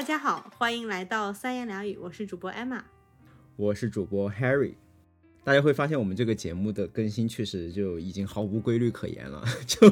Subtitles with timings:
[0.00, 2.80] 大家好，欢迎来到三言两语，我是主播 Emma，
[3.54, 4.72] 我是主播 Harry。
[5.44, 9.90] 大家会发现我们这个节目的更新确实就已经毫无规律可言了， 就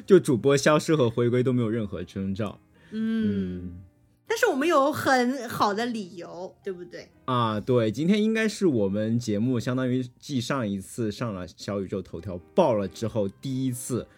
[0.06, 2.58] 就主播消失和回归都没有任何征兆。
[2.92, 3.78] 嗯，
[4.26, 7.10] 但是我们有很好的理由，对不对？
[7.26, 14.08] 啊，对，今天应该是我们节目相当于继上一次上了小宇宙头条爆了之后第一次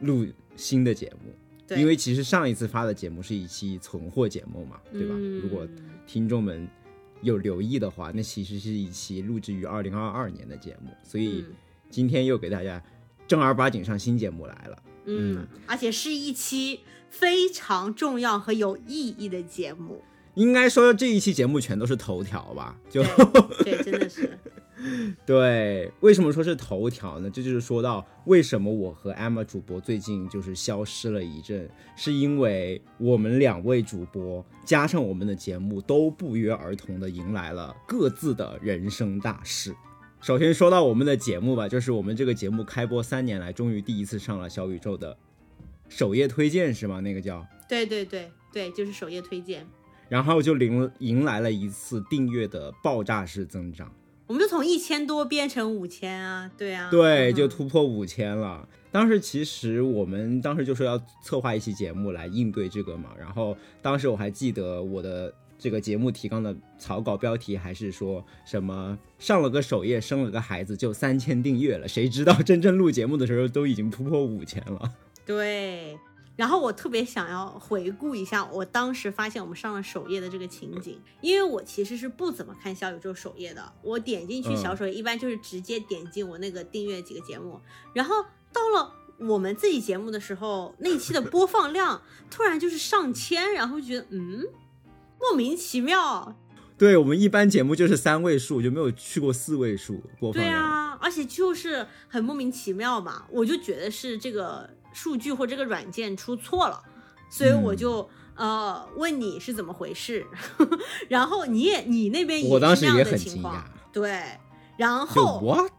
[0.00, 1.32] 录新的节目。
[1.66, 5.14] 对，因为其实上一次发的节目是一期存货节目嘛，对吧？
[5.42, 5.66] 如果
[6.06, 6.68] 听众们
[7.22, 11.44] 有留意的话，那其实是一期录制于二零二二年的节目，所以
[11.90, 12.82] 今天又给大家
[13.26, 14.82] 正儿八经上新节目来了。
[15.06, 20.02] 嗯，而且是一期非常重要和有意义的节目。
[20.34, 22.76] 应该说这一期节目全都是头条吧？
[22.90, 23.02] 就
[23.64, 24.38] 对，真的是。
[25.24, 27.30] 对，为什么说是头条呢？
[27.30, 39.74] 这就是说到为什么我和 Emma 主播最近就是消失了一阵，是因为我们两位主播加上我们的节目都不约而同的迎来了各自的人生大事。
[40.20, 45.16] 首先说到我们的节目吧，就是我们这个节目开播三年来，终于第一次上了小宇宙的
[45.88, 47.00] 首页推荐，是吗？
[47.00, 47.46] 那个叫……
[47.68, 49.66] 对对对对，就是首页推荐。
[50.08, 53.90] 然后就迎迎来了一次订阅的爆炸式增长。
[54.26, 58.68] 我们就从一千多变成五千啊，对啊，对，就突破五千了。
[58.90, 63.10] 当时其实我们当时就说要策划一期节目来应对这个嘛。
[63.18, 71.86] 然后当时我还记得我的这个节目提纲的草稿标题还是说什么上了个首页生了个孩子就三千订阅了。
[71.86, 74.92] 谁知道真正录节目的时候都已经突破五千了。
[75.24, 75.96] 对。
[76.36, 83.72] 然后我特别想要回顾一下我当时发现我们上了首页的这个情景，因为我其实是不怎么看小宇宙首页的。
[83.82, 87.58] 我点进去小首页，一般就是直接点进我那个订阅几个节目。
[87.94, 88.22] 然后
[88.52, 94.44] 到了我们自己节目的时候，那期的播放量突然就是上千，然后觉得嗯，
[95.18, 96.36] 莫名其妙。
[96.76, 100.52] 对我们一般节目就是三位数，就没有去过四位数播放量。
[100.52, 104.68] 对啊，而且就是很莫名其妙嘛，我就觉得是这个。
[104.96, 106.82] 数据或这个软件出错了，
[107.28, 110.26] 所以我就呃问你是怎么回事，
[111.06, 113.62] 然后你也你那边我当时也很惊讶，
[113.92, 114.22] 对，
[114.78, 115.70] 然后 what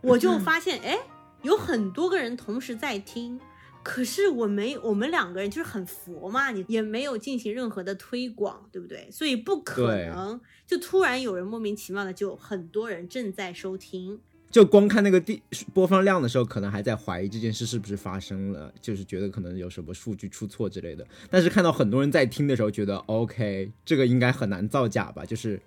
[0.00, 0.98] 我就发 现哎
[1.42, 3.40] 有很多个人同时在听，
[3.84, 9.08] 可是我没我们两个人就是很佛嘛，你也没有进行任何的推广，对不对？
[9.12, 14.20] 所以不可能就突然有人莫名其妙的就很多人正在收听。
[14.50, 15.40] 就光看那个地
[15.72, 21.06] 播放量的时候，可能还在怀疑这件事是不是发生了，就是觉得可能有什么数据出错之类的。
[21.30, 25.24] 但是看到很多人在听的时候，觉得 OK，这个应该很难造假吧？
[25.24, 25.60] 就是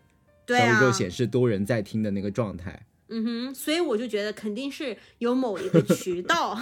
[0.47, 2.85] 小宇宙显示多人在听的那个状态。
[3.07, 6.59] 嗯哼，所以我就觉得肯定是有某一个渠道。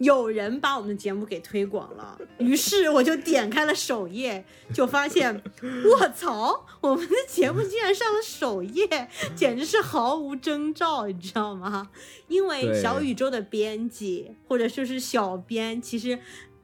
[0.00, 5.42] 有人把我们的节目给推广了，于是我就点开了首页，就发现，
[5.84, 8.88] 卧槽，我们的节目竟然上了首页，
[9.36, 11.90] 简直是毫无征兆，你知道吗？
[12.28, 16.18] 因为小宇宙的编辑或者说是小编，其实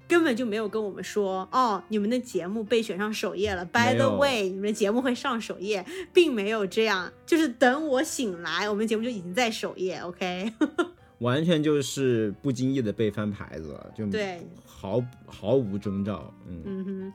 [0.09, 3.67] 根本就没有跟我们说，哦，你们的节目被选上首页了。
[3.67, 9.99] By the way，你们的节目会上首页，并没有这样，就是等我醒来，我们节目就已经在首页。
[9.99, 10.55] OK。
[11.19, 17.12] 完全就是不经意的被翻牌子了，就对，毫毫无征兆，嗯嗯哼，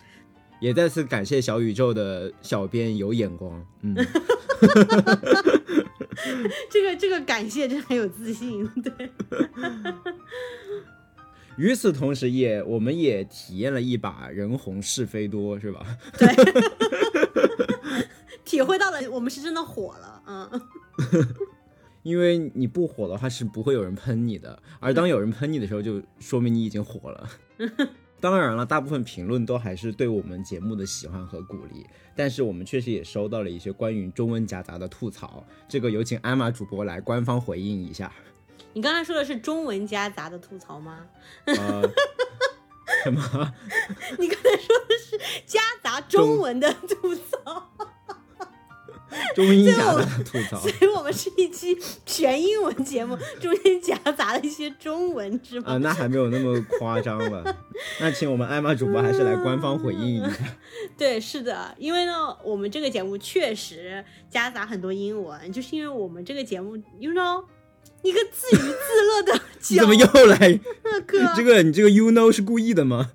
[0.59, 3.93] 也再次感谢小宇宙的小编有眼光，嗯，
[6.69, 9.11] 这个这个感谢真的很有自信，对。
[11.57, 15.85] 与此同时，也我们也体验了一把人红是非多，是吧？
[16.17, 16.27] 对，
[18.43, 20.49] 体会到了我们是真的火了，嗯。
[22.03, 27.29] 因为你不火的话是不会有人喷你的，而当有人喷你的时候，就说明你已经火了。
[28.19, 35.43] 当然了，大部分评论都还是对我们节目的喜欢和鼓励，但是我们确实也收到了一些关于中文夹杂的吐槽。
[35.67, 38.13] 这个有请艾玛主播来官方回应一下。
[38.73, 41.05] 你刚才说的是中文夹杂的吐槽吗？
[43.03, 43.21] 什么？
[44.19, 47.90] 你刚才说的是夹杂中文的吐槽？
[49.35, 55.73] 中英夹杂吐槽，所以我们是一期全英文节目，中间夹杂了一些中文，是吗？
[55.73, 57.43] 啊，那还没有那么夸张吧。
[57.99, 60.37] 那请我们艾玛主播还是来官方回应一下。
[60.97, 67.43] 对，是的，因为呢，我们这个节目确实夹杂很多英文，就是因为我们这个节目，you know，
[68.01, 69.41] 一个自娱自乐的。
[69.69, 70.59] 你怎么又来？
[71.35, 73.11] 这个你这个 you know 是故意的吗？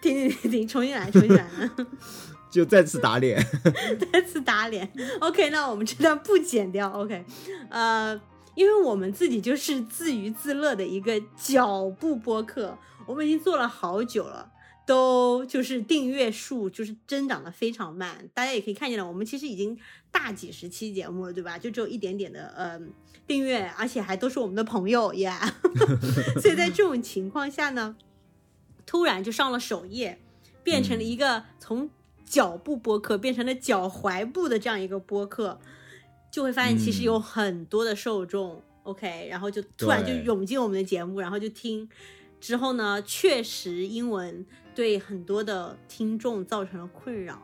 [0.00, 1.44] 停停停停，重新来，重新来。
[2.56, 3.38] 就再次打脸，
[4.12, 4.90] 再次打脸。
[5.20, 6.90] OK，那我们这段不剪掉。
[6.90, 7.24] OK，
[7.68, 8.18] 呃，
[8.54, 14.52] 因为我们自己就是自娱自乐的一个脚步播客，我们已经做了好久了。
[14.86, 19.76] 都就是订阅数就是增长的非常慢，大家也可以看见了，我们其实已经
[20.12, 21.58] 大几十期节目了，对吧？
[21.58, 22.80] 就只有一点点的呃
[23.26, 25.32] 订阅，而且还都是我们的朋友耶。
[26.40, 27.96] 所以在这种情况下呢，
[28.86, 30.20] 突然就上了首页，
[30.62, 31.90] 变成了一个从
[32.26, 35.58] 脚步播客变成了脚踝部的这样一个播客，
[36.30, 41.88] 就会发现其实有很多的受众，OK，然后就突然就涌进我们的节目，然后就听。
[42.38, 44.44] 之后呢，确实英文
[44.74, 47.42] 对很多的听众造成了困扰，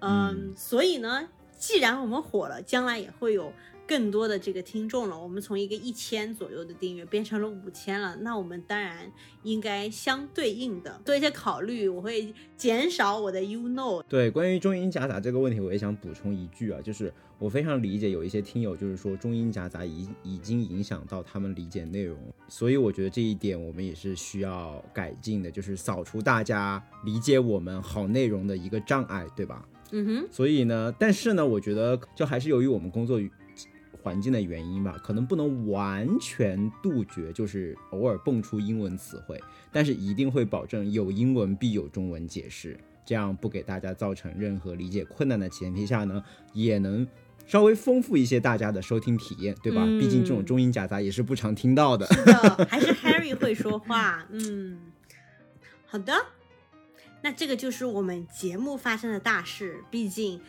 [0.00, 3.52] 嗯，所以呢，既然我们火了，将来也会有。
[3.86, 9.10] 更多的这个听众了，我们从一个一千左右的订阅变成了五千了，那我们当然
[9.42, 14.02] 应该相对应的做一些考虑，我会减少我的 you know。
[14.08, 29.68] 对，关于中英夹杂这个问题，我也想补充一句啊，就是我非常理解有一些听友就是说中英夹杂已已经影响到他们理解内容，所以我觉得这一点我们也是需要改进的，就是扫除大家理解我们好内容的一个障碍，对吧？
[29.90, 30.28] 嗯哼。
[30.30, 33.20] 所以呢，但是呢，我觉得就还是由于我们工作。
[34.04, 39.42] 环境的原因吧，可能不能完全杜绝，就是偶尔蹦出英文词汇，
[39.72, 46.22] 但是一定会保证有英文必有中文解释，这样不给大家造成任何理解困难的前提下呢，
[46.52, 47.08] 也能
[47.46, 49.82] 稍微丰富一些大家的收听体验，对吧？
[49.98, 52.04] 毕竟这种中英夹杂也是不常听到的。
[52.08, 54.26] 是的，还是 Harry 会说话。
[54.30, 54.78] 嗯，
[55.86, 56.12] 好的，
[57.22, 60.42] 那这个就是我们节目发生的大事，毕竟。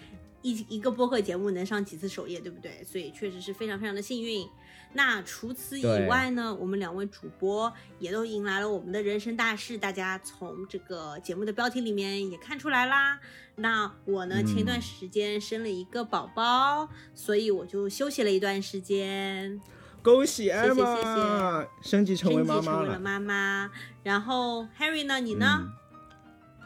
[0.45, 2.83] 一一个播客节目能上几次首页，对不对？
[2.83, 4.47] 所以确实是非常非常的幸运。
[4.93, 13.19] 那除此以外呢，我们两位主播也都迎来了我们的人生大事，大家从这个节目的标题里面也看出来啦。
[13.55, 19.59] 那我呢，前一段时间生了一个宝宝，所以我就休息了一段时间。
[20.03, 21.01] 恭喜艾玛，谢谢谢
[21.81, 23.71] 谢，升级成为妈妈成为了妈妈。
[24.03, 25.71] 然后 Harry 呢，你呢？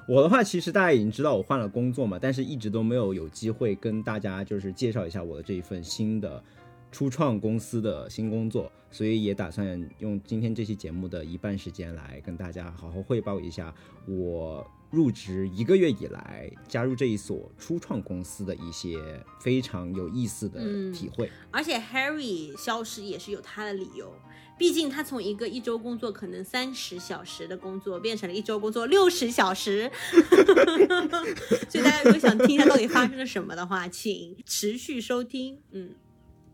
[0.10, 6.44] 我的话，其实大家已经知道我换了工作嘛，但是一直都没有有机会跟大家就是介绍一下我的这一份新的
[6.92, 13.74] 初创公司的新工作，所以也打算用今天这期节目的一半时间来跟大家好好汇报一下
[14.08, 14.66] 我。
[14.92, 18.98] 入职一个月以来，加入这一所初创公司的一些
[19.40, 20.60] 非常有意思的
[20.92, 21.30] 体会。
[21.52, 24.12] 而且 Harry 消失也是有他的理由，
[24.58, 29.92] 毕竟他从一个一周工作可能三十小时的工作，变成了一周工作六十小时。
[31.70, 35.60] 所以大家如果想听一下到底发生了什么的话，请持续收听。
[35.70, 35.92] 嗯，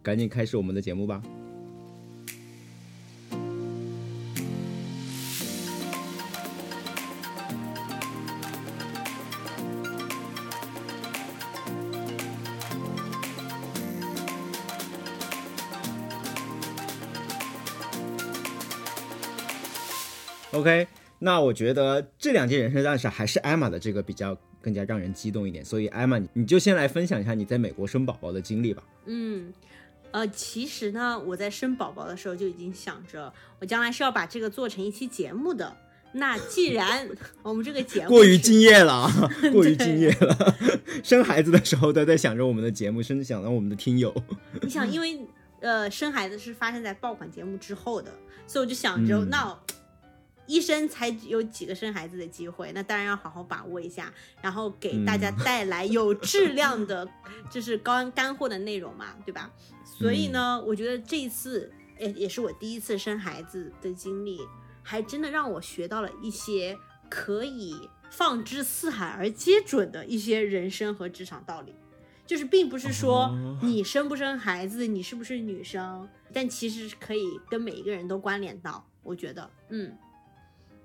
[0.06, 1.19] 赶紧开始我们的节目吧。
[20.51, 20.88] OK，
[21.18, 28.84] 那我觉得这两件人生大事还是艾玛的这个比较更加让人激动一点，所以艾玛，你你就先来分享一下你在美国生宝宝的经历吧。
[29.06, 29.51] 嗯，
[30.16, 35.75] 呃，其实呢，我在生宝宝的时候就已经想着，我将来是要把这个做成一期节目的。
[36.13, 37.06] 那既然
[37.44, 39.12] 我们这个节目过于 敬业了，
[39.51, 40.56] 过于敬业了，
[41.04, 44.16] 生孩子的时候都在想着我们的节目，甚至想到我们的听友。
[44.62, 45.20] 你想，因为
[45.60, 48.10] 呃，生孩子是发生在爆款节目之后的，
[48.48, 49.54] 所以我就想着那。
[50.48, 57.08] 一生才有几个生孩子的机会，那当然要好好把握一下，然后给大家带来有质量的，
[57.50, 59.52] 就是高干货的内容嘛，对吧？
[59.84, 64.40] 所以呢，我觉得这一次，也也是我第一次生孩子的经历，
[64.84, 66.78] 还真的让我学到了一些
[67.10, 71.74] 可以放之四海而皆准的一些人生和职场道理。
[72.28, 78.84] 就是并不是说你生不生孩子，你是不是女生，但其实是可以跟每一个人都关联到。
[79.04, 79.96] 我觉得，嗯。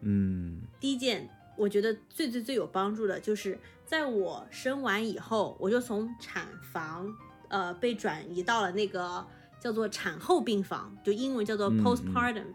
[0.03, 7.15] 嗯，第一件我觉得最最最有帮助的就是，在我生完以后，我就从产房
[7.49, 9.27] 呃被转移到了那个
[9.61, 12.47] 叫做产后病房，就英文叫做 postpartum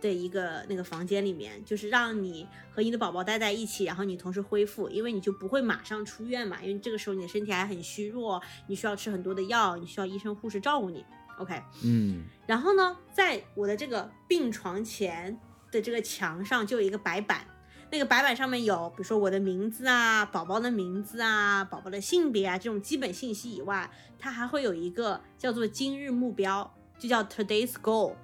[0.00, 11.04] 的一个那个房间里面，就是让你和你的宝宝待在一起，然后你同时恢复，因为你就不会马上出院嘛，因为这个时候你的身体还很虚弱，你需要吃很多的药，你需要医生护士照顾你。
[11.38, 15.38] OK，嗯，然后呢，在我的这个病床前。
[15.70, 17.46] 的这个墙上就有一个白板，
[17.92, 28.14] 那个白板上面有，比如说我的名字啊、宝宝的名字啊、宝宝的性别啊这种基本信息以外，它还会有一个叫做今日目标，就叫 Today's Goal。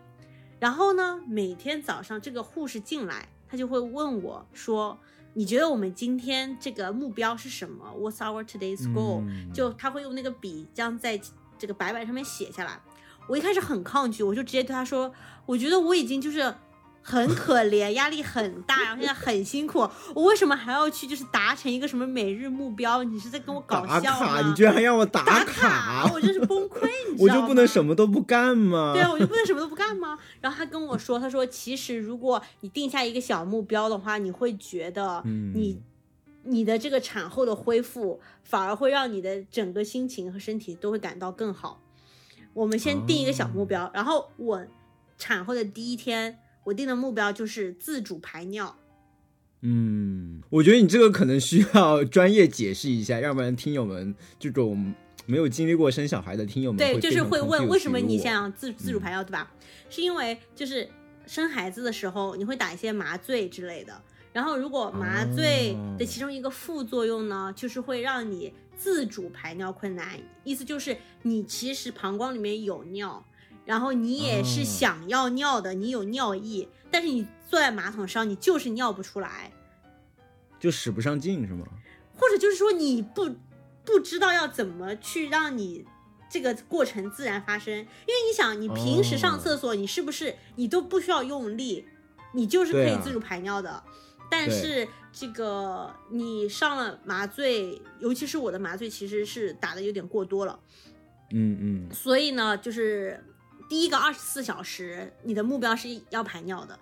[0.58, 4.98] 然后呢，每天早上这个护士进来，他就会问我说
[5.34, 9.22] ：“你觉得我们今天这个目标是什么？What's our Today's Goal？”
[9.52, 11.20] 就他会用那个笔这样在
[11.58, 12.80] 这个白板上面写下来。
[13.28, 15.12] 我一开始很抗拒，我就直接对他说
[15.46, 16.54] ：“我觉得我已经就是。”
[17.08, 23.04] 很可怜，压力很大，然后现在很辛苦，我为什么还要去就是达成一个什么每日目标？
[23.04, 24.48] 你是在跟我搞打笑卡，吗？
[24.48, 27.40] 你居然还让我打卡，我真是崩溃， 你知道吗？
[27.40, 28.92] 我就不能什么都不干吗？
[28.92, 30.18] 对啊，我就不能什么都不干吗？
[30.40, 35.80] 然后他跟我说，他说其实如果你定下一个小目标的话，你会觉得嗯你、
[36.42, 41.80] 你的这个产后的恢复反而会让你的整个心情和身体都会感到更好。
[42.52, 44.66] 我们先定一个小目标，然后我
[45.18, 48.76] 产后的第一天，我定的目标就是自主排尿。
[49.62, 54.92] 嗯，我觉得你这个可能需要专业解释一下，要不然听友们这种
[55.26, 59.50] 没有经历过生小孩的听友们对，就是会问为什么你想要自自主排尿，对吧？
[59.88, 60.88] 是因为就是
[61.26, 73.24] 生孩子的时候你会打一些麻醉之类的，然后如果麻醉哦的其中一个副作用呢，就是会让你自主排尿困难，意思就是你其实膀胱里面有尿，
[73.66, 79.52] 然后你也是哦想要尿的，你有尿意，但是你坐在马桶上，你就是尿不出来。
[80.58, 81.66] 就使不上劲是吗？
[82.14, 83.36] 或者就是说你不
[83.84, 85.84] 不知道要怎么去让你
[86.30, 91.86] 这个过程自然发生，因为你想，你平时上厕所，你是不是你都不需要用力，
[92.32, 93.82] 你就是可以自主排尿的。
[94.28, 100.58] 但是这个你上了麻醉，尤其是我的麻醉其实是打的有点过多了，
[101.32, 103.22] 嗯嗯所以呢，就是
[103.68, 106.78] 第一个二十四小时，你的目标是要排尿的，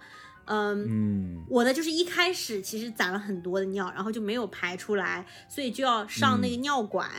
[0.47, 7.11] 嗯嗯我呢，就是一开始其实攒了很多的尿，然后就没有排出来，所以就要上那个尿管。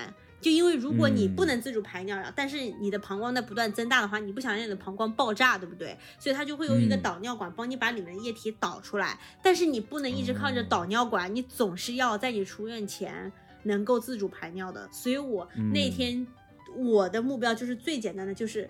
[0.42, 5.98] 就因为如果你不能自主排尿，但是你的膀胱在不断增大的话，你不想让你的膀胱爆炸，对不对？
[6.20, 9.18] 所以它就会用一个嗯导尿管帮你把里面的液体导出来。
[9.42, 13.32] 但是你不能一直靠着导尿管，你总是要在你出院前
[13.64, 14.88] 能够自主排尿的。
[14.92, 16.28] 所以我那嗯天
[16.76, 18.70] 我的目标就是最简单的，就是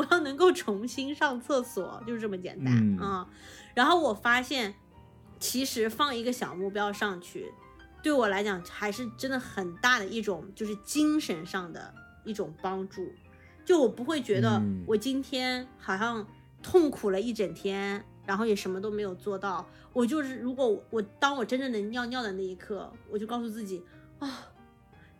[0.00, 3.28] 我要能够重新上厕所，就是这么简单嗯啊、
[3.74, 4.74] 然后我发现，
[5.38, 7.52] 其实放一个小目标上去，
[8.02, 11.92] 对我来讲还是真的很大的一种，就是精神上的
[12.24, 13.12] 一种帮助。
[13.62, 16.26] 就我不会觉得嗯我今天好像
[16.62, 19.68] 痛苦了一整天，然后也什么都没有做到。
[19.92, 23.84] 我就是如果我我当我真正能尿尿的那一刻，我就告诉自己
[24.18, 24.48] 啊，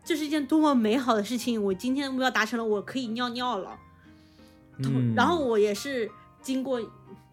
[0.02, 1.62] 这是一件多么美好的事情！
[1.62, 3.78] 我今天的目标达成了，我可以尿尿了。
[4.84, 6.10] 嗯，然后我也是
[6.40, 6.80] 经过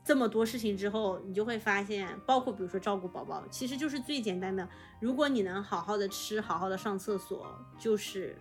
[0.03, 4.67] 这么多事情之后，你就会发现，包括比如说照顾宝宝，其实就是最简单的。
[4.99, 7.45] 如果你能好好的吃，好好的上厕所，
[7.77, 8.37] 就是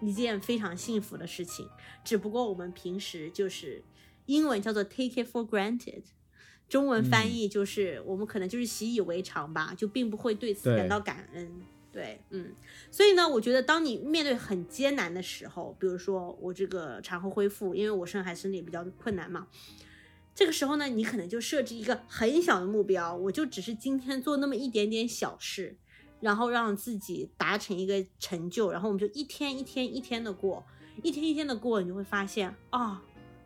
[0.00, 1.68] 一件非常幸福的事情。
[2.04, 3.82] 只不过我们平时就是
[4.26, 6.02] 英文叫做 take it for granted。
[6.68, 11.50] 中文翻译就是、我们可能就是习以为常吧，就并不会对此感到感恩。
[11.96, 12.52] 对，嗯，
[12.90, 19.46] 所以呢，我觉得当你面对很艰难的时候，比如说我这个产后恢复，因为我生孩子生的也比较困难嘛，
[20.34, 25.74] 这个时候呢，你可能就设置一个很小的目标，我就只是今天做那么一点点小事，
[26.20, 30.62] 然后让自己达成一个成就，然后我们就一天一天一天的过，
[31.02, 33.02] 一天一天的过，你就会发现啊、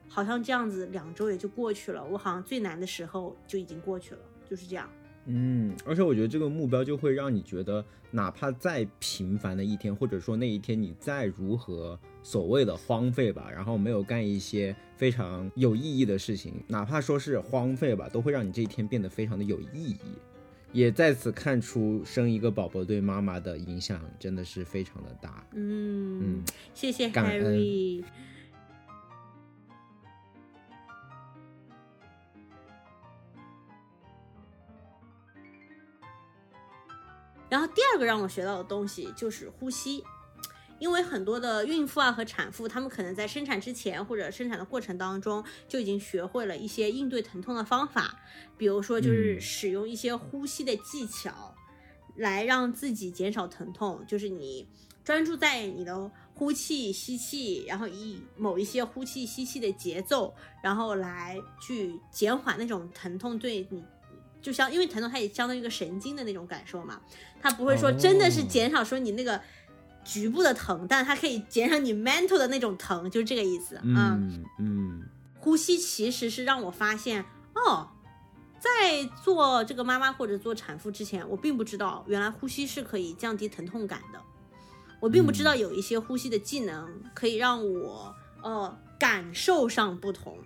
[0.09, 4.91] 好像这样子两周也就过去了，我好像最难的时候就已经过去了，就是这样。
[5.27, 19.97] 嗯，而且我觉得这个目标就会让你觉得，哪怕再平凡的一天，或者说那一天你再如何所谓的荒废吧，然后没有干一些非常有意义的事情，哪怕说是荒废吧，都会让你这一天变得非常的有意义。
[20.73, 25.45] 也在此看出生一个宝宝对妈妈的影响真的是非常的大。
[25.53, 28.05] 嗯，嗯谢谢感恩 Harry。
[37.51, 40.03] 然后第二个让我学到的东西就是呼吸，
[40.79, 48.19] 因为很多的孕妇啊和产妇，她们可能在生产之前或者生产的过程当中就已经学会了一些应对疼痛的方法，
[48.57, 51.55] 比如说就是嗯使用一些呼吸的技巧，
[52.17, 54.69] 来让自己减少疼痛，就是你
[55.03, 63.85] 专注在你的呼气、吸气，然后以某一些呼气、吸气的节奏，然后来去减缓那种疼痛对你。
[64.43, 67.01] 就像，因为疼痛它也相当于一个神经的那种感受嘛，
[67.41, 69.41] 它不会说真的是哦减少说你那个
[70.05, 73.77] 局部的疼，但它可以减少你 mental 的那种疼，就是这个意思。
[73.77, 73.83] 啊
[74.19, 75.03] 嗯嗯
[75.39, 77.89] 呼吸其实是让我发现，哦，
[78.59, 84.21] 在做这个妈妈或者做产妇之前，我并不知道原来呼吸是可以降低疼痛感的，
[85.01, 90.37] 我并不知道有一些呼吸的技能可以让我呃感受上不同。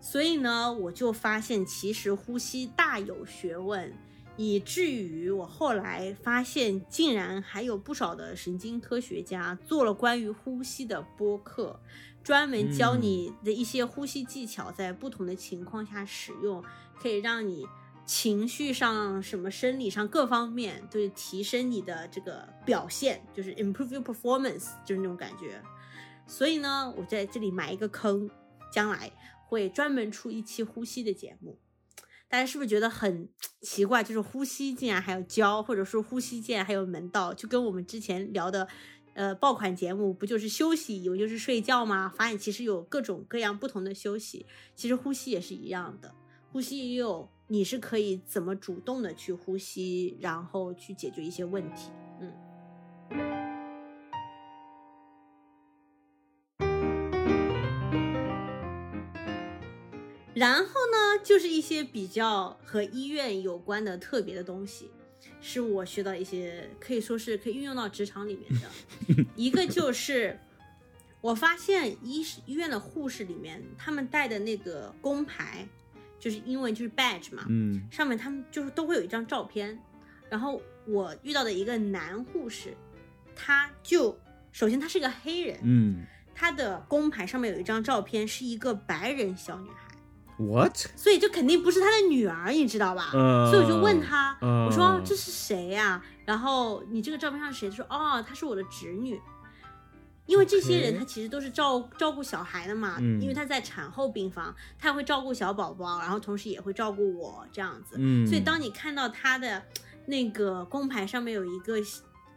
[0.00, 3.92] 所以呢，我就发现其实呼吸大有学问，
[4.36, 11.80] 以至于我后来发现，竟然还有不少的神经科学家做了关于呼吸的播客，
[12.22, 16.62] 专门教你的一些呼吸技巧，在不同的情况下使用，
[17.00, 17.66] 可以让你
[18.06, 25.60] 情绪上、什么生理上各方面，就是提升你的这个表现，就是 improve your performance，就是那种感觉。
[26.26, 28.30] 所以呢，我在这里埋一个坑，
[28.72, 29.10] 将来
[29.48, 31.58] 会专门出一期呼吸的节目。
[32.28, 33.26] 大家是不是觉得很
[33.62, 34.04] 奇怪？
[34.04, 38.68] 就是呼吸竟然还有教，或者说呼吸竟然还有门道，就跟我们之前聊的，
[39.14, 42.12] 呃，爆款节目不就是休息，有就是睡觉吗？
[42.14, 46.14] 发现其实有各种各样不同的休息，其实呼吸也是一样的，
[46.52, 51.90] 呼吸也有你是可以怎么主动的去呼吸，然后去解决一些问题。
[52.20, 53.47] 嗯。
[60.38, 64.88] 然后呢，就是一些比较和医院有关的特别的东西，
[65.40, 69.24] 是我学到一些可以说是可以运用到职场里面的。
[69.34, 70.38] 一个就是
[71.20, 75.66] 我发现医医院的护士里面，他们带的那个工牌，
[76.20, 79.76] 就是英文就是 badge 嘛，嗯上面他们就是都会有一张照片。
[80.30, 82.76] 然后我遇到的一个男护士，
[83.34, 84.16] 他就
[84.52, 86.04] 首先他是个黑人，嗯
[86.34, 89.87] 他的工牌上面有一张照片，是一个白人小女孩。
[90.38, 90.76] ，what？
[90.96, 93.10] 所以就肯定不是他的女儿，你知道吧？
[93.14, 97.70] 嗯所以我就问他，嗯我说这是谁呀、然后你这个照片上是谁？
[97.70, 99.20] 他说哦，她是我的侄女。
[100.26, 107.96] 因为这些人他其实都是照照顾小孩的嘛，嗯因为他在产后病房，他会照顾小宝宝，然后同时也会照顾我这样子。
[107.98, 109.62] 嗯，所以当你看到他的
[110.04, 111.78] 那个工牌上面有一个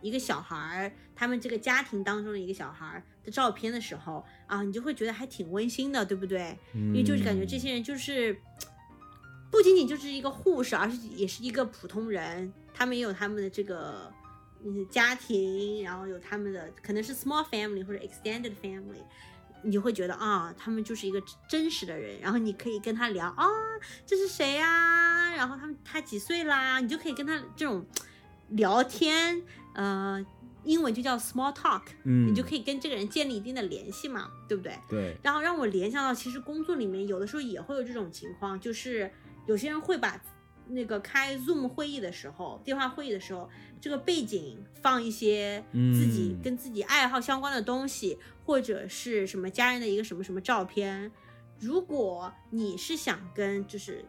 [0.01, 6.57] 一个小孩儿，他们这个家庭当中的一个小孩儿的照片的时候啊，你就会觉得还挺温馨的，对不对？
[6.73, 8.35] 因为就是感觉这些人就是
[9.51, 14.11] 不仅仅就是一个护士，而是也是一个普通人，他们也有他们的这个
[14.63, 19.03] 嗯家庭，然后有他们的可能是 small family 或者 extended family。
[19.63, 23.45] 你就会觉得啊，他们就是一个真实的人，然后你可以跟他聊啊，
[24.07, 26.79] 这是谁呀、然后他们他几岁啦？
[26.79, 27.85] 你就可以跟他这种
[28.47, 29.39] 聊天，
[29.75, 30.25] 呃，
[30.63, 34.77] 英文就叫 small talk，嗯，你就可以跟这个人建立一定的联系嘛，对不对？
[34.89, 39.11] 对，然后让我联想到，其实工作里面有的时候也会有这种情况，就是
[39.47, 40.21] 有些人会把
[40.67, 43.49] 那个开 Zoom 会议的时候，电话会议的时候，
[43.81, 51.11] 这个背景放一些自己嗯跟自己爱好相关的东西，或者是什么家人的一个什么什么照片。
[51.59, 54.03] 如果你是想跟就是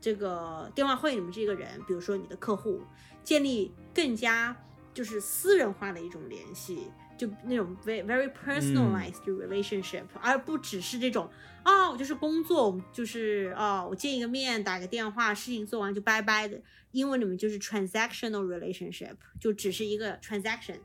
[0.00, 2.80] 这个电话会议里面这个人，比如说你的客户，
[3.22, 4.56] 建立更加
[4.92, 11.30] 就是私人化的一种联系，就那种 very very personalized relationship，、而不只是这种
[11.62, 16.60] 啊，我就是工作，我们就是啊，我见一个面，打个电话，事情做完就拜拜的。
[16.92, 20.78] 英文里面就是 transactional relationship，就只是一个 transaction。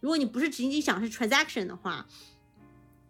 [0.00, 2.08] 如果你不是仅仅想是 transaction 的话，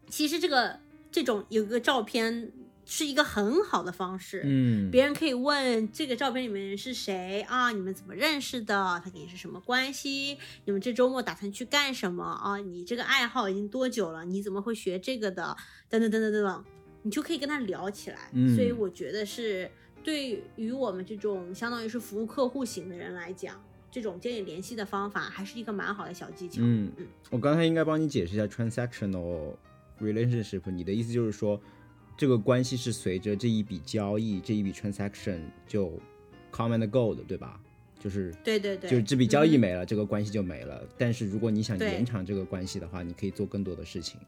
[0.09, 0.79] 其实这个
[1.11, 2.53] 这种有一个照片
[2.85, 4.43] 是一个很好的方式。
[4.45, 7.71] 嗯，别人可以问这个照片里面人是谁啊？
[7.71, 9.01] 你们怎么认识的？
[9.05, 10.37] 他跟你是什么关系？
[10.65, 12.57] 你们这周末打算去干什么啊？
[12.59, 14.25] 你这个爱好已经多久了？
[14.25, 15.57] 你怎么会学这个的？
[15.89, 16.65] 等等等等等等，
[17.03, 18.31] 你就可以跟他聊起来。
[18.33, 19.71] 嗯所以我觉得是
[20.03, 26.61] 对于我们这种相当于是服务客户型的人来讲，这种建立联系的方法还是一个蛮好的小技巧。
[26.63, 29.55] 嗯嗯，我刚才应该帮你解释一下 transactional
[30.01, 31.61] relationship，你的意思就是说，
[32.17, 35.99] 这个关系是随着这一笔交易、这一笔 transaction 就
[36.53, 37.61] come and go 的，对吧？
[37.99, 40.83] 就是对对对，就是这笔交易嗯没了，这个关系就没了。
[40.99, 44.19] 但是如果你想延长这个关系的话，你可以做更多的事情。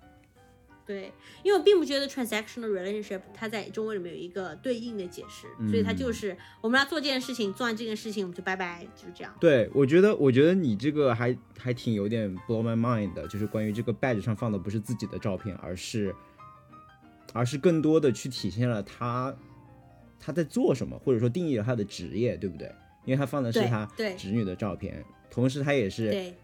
[0.87, 1.11] 对，
[1.42, 9.35] 因为我并不觉得 transactional relationship 它在中文里面有一个对应的解释，所以它就是我们要做这件事情，做完这件事情我们就拜拜，就是这样。
[9.40, 16.14] 对，我觉得，我觉得你这个还还挺有点 blow my mind 的，就是关于这个 badge 上放的不是自己的照片，而是，
[17.35, 19.37] 而是更多的去体现了他
[20.18, 22.73] 他在做什么，或者说定义了他的职业，对不对？
[23.05, 26.35] 因为他放的是他对侄女的照片，同时他也是对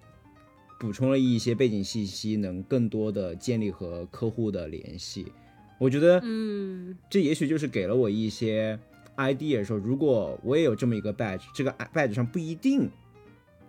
[0.78, 5.32] 补充了一些背景信息，能更多的建立和客户的联系。
[5.78, 8.78] 我觉得，嗯，这也许就是给了我一些
[9.16, 12.90] idea，说如果我也有这么一个 badge，这个 badge 上不一定，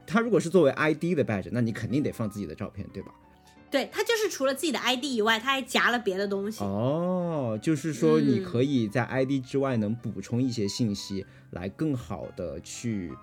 [0.05, 3.13] 他如果是作为 ID 的 badge，那你肯定得放自己的照片，对吧？
[3.71, 6.61] 对，他就是除了自己的 ID 以外，他还夹了别的东西。
[6.61, 13.13] 哦，就是说你嗯可以在 ID 之外能补充一些信息，来更好的去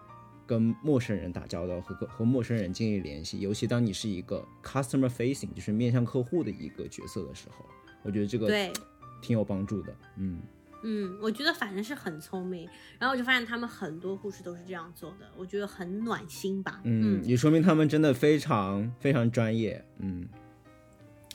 [0.47, 7.67] 跟陌生人打交道和和陌生人建立联系，尤其当你是一个 customer facing，就是面向客户的一个角色的时候，
[8.03, 8.73] 我觉得这个对，
[9.21, 9.95] 挺有帮助的。
[10.17, 10.41] 嗯
[10.83, 16.81] 嗯，我觉得反正是很聪明，然后我就发现他们很多护士都是这样做的，我觉得很暖心吧。
[16.85, 19.85] 嗯，也说明他们真的非常非常专业。
[19.99, 20.29] 嗯，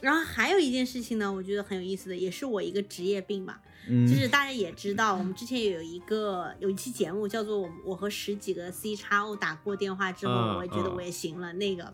[0.02, 3.62] 然后还有一件事情呢，我觉得很有意思的，也是我一个职业病吧。
[3.86, 11.52] 嗯就是大家也知道，我们之前有一个有一期节目叫做我我和十几个 C 叉 O 打过电话之后，啊我也觉得我也行了。
[11.52, 11.94] 那个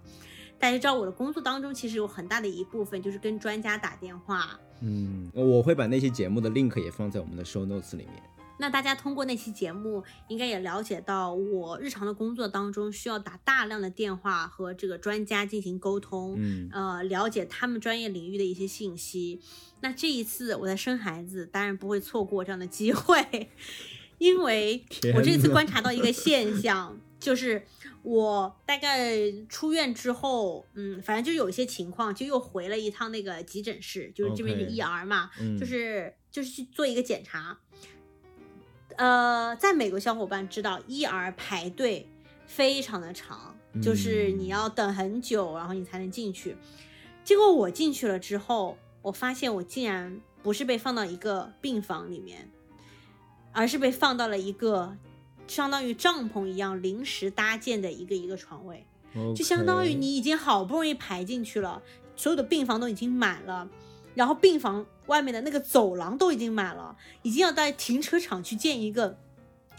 [0.60, 4.60] 大家知道我的工作当中，其实有很大的一部分就是跟专家打电话。
[4.82, 8.24] 嗯，我会把那些节目的 link 也放在我们的 show notes 里面。
[8.62, 19.40] 那大家通过那期节目，应该也了解到我日常的工作当中需要打大量的电话和这个专家进行沟通，嗯呃，了解他们专业领域的一些信息。
[19.80, 23.50] 那这一次我在生孩子，当然不会错过这样的机会，
[24.20, 24.84] 因为
[25.16, 27.62] 我这次观察到一个现象，就是
[28.02, 29.16] 我大概
[29.50, 37.60] 出院之后，嗯，反正就有一些情况，就又回了一趟那个急诊室，就是这边是 ER 嘛嗯就是就是去做一个检查。
[38.96, 42.08] 呃，在美国小伙伴知道 ER 排队
[42.46, 46.56] 非常的长，就是你要等很久，然后你才能进去。
[47.24, 52.50] 结果我进去了之后，我发现我竟然不是被放到一个病房里面，
[53.52, 54.98] 而是被放到了一个
[55.50, 58.86] 相当于帐篷一样临时搭建的一个一个床位。
[59.36, 61.82] 就相当于你已经好不容易排进去了，
[62.16, 63.68] 所有的病房都已经满了，
[64.14, 69.18] 然后病房外面的那个走廊都已经满了，已经要在停车场去建一个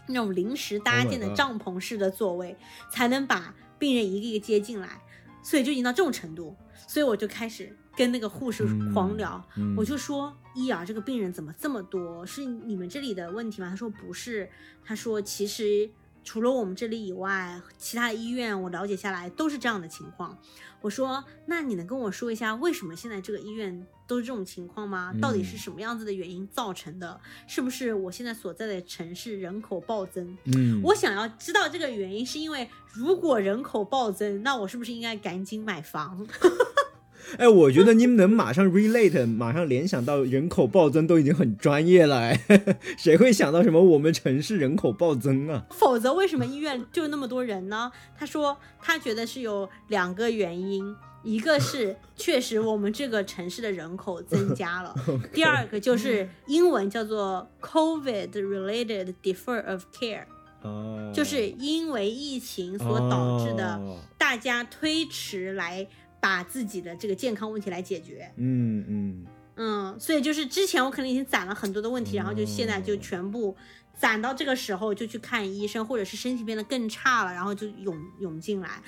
[0.07, 2.57] 那种临时搭 Oh 建的帐篷式的座位，
[2.91, 5.01] 才能把病人一个一个接进来，
[5.41, 6.53] 所以就已经到这种程度，
[6.85, 12.25] 所以我就开始跟那个护士狂聊，嗯我就说伊尔这个病人怎么这么多？
[12.25, 13.69] 是你们这里的问题吗？
[13.69, 14.49] 他说不是，
[14.83, 15.87] 他说其实
[16.23, 20.35] 除了我们这里以外，其他医院我了解下来都是这样的情况。
[20.81, 25.13] 我说那你能跟我说一下为什么现在这个医院都是这种情况吗？
[25.21, 27.21] 到底是什么样子的原因造成的？
[27.45, 30.35] 是不是我现在所在的城市人口暴增？
[30.45, 36.27] 嗯，我想要知道这个原因，是因为如果人口暴增，那我是不是应该赶紧买房？
[37.37, 42.39] 哎，我觉得你们能马上 relate，马上联想到人口暴增都已经很专业了，哎，
[42.97, 45.65] 谁会想到什么我们城市人口暴增啊？
[45.71, 47.91] 否则为什么医院就那么多人呢？
[48.17, 54.93] 他说他觉得是有两个原因，一个是 确实我们这个城市的人口增加了，
[55.33, 60.23] 第二个就是英文叫做 COVID related defer of care，
[60.63, 65.87] 哦，就是因为疫情所导致的哦大家推迟来
[66.21, 68.31] 把自己的这个健康问题来解决。
[68.37, 73.53] 嗯嗯，嗯，所以就是之前我可能已经攒了很多的问题，然后就现在就全部
[73.93, 78.81] 攒到这个时候就去看医生，或者是身体变得更差了，然后就涌涌进来。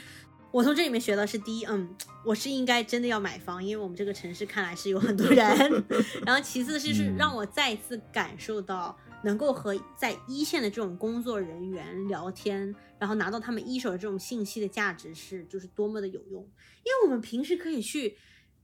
[0.51, 1.89] 我从这里面学到是第一，嗯，
[2.23, 5.83] 我是应该真的要买房，因为我们这个城市看来是有很多人。
[6.23, 16.41] 然后其次是是嗯让我再一次感受到能够和在一线的这种工作人员聊天，然后拿到他们一手的这种信息的价值是就是多么的有用。
[16.83, 18.15] 因为我们平时可以去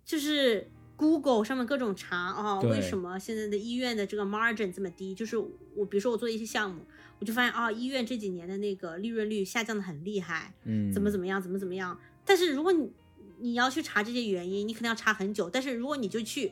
[0.05, 5.15] 就是 Google 上面各种查啊、对为什么现在的医院的这个 margin 这么低？
[5.15, 6.85] 就是我比如说我做一些项目，
[7.19, 11.97] 我就发现啊、医院这几年的那个利润率下降的很厉害，嗯，怎么怎么样，怎么怎么样。
[12.25, 12.91] 但是如果你
[13.37, 15.49] 你要去查这些原因，你可能要查很久。
[15.49, 16.51] 但是如果你就去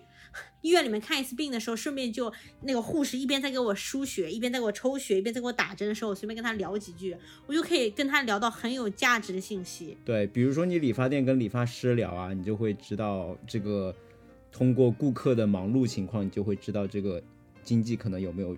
[0.61, 9.97] 医院里面看一次病的时候，顺便就那个护士一边在给我输血，一边在给我抽血，一边在给我打针的时候，我随便跟他聊几句，我就可以跟他聊到很有价值的信息。
[10.03, 13.95] 对，比如说你理发店跟理发师聊啊，你就会知道这个
[14.51, 17.21] 通过顾客的忙碌情况，你就会知道这个
[17.63, 18.55] 经济可能有没有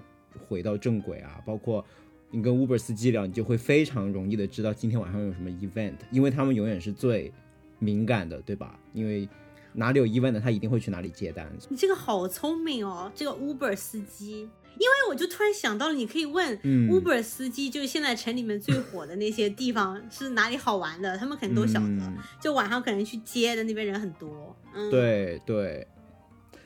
[0.47, 1.41] 回到正轨啊。
[1.45, 1.85] 包括
[2.31, 7.31] 你跟 Uber 司机聊，你就会非常容易的知道今天晚上有什么 event，因为他们永远是最
[7.79, 8.79] 敏感的，对吧？
[8.93, 9.27] 因为
[9.73, 11.51] 哪里有 event，他一定会去哪里接单。
[11.69, 14.49] 你这个好聪明哦，这个 Uber 司机。
[14.77, 21.87] 因为我就突然想到了，你可以问嗯 Uber 司机，就是现在城里面最火的那些地方是哪里好玩的，他们肯定都晓得。
[21.87, 24.55] 嗯就晚上可能去接的那边人很多。
[24.73, 25.85] 嗯，，对对，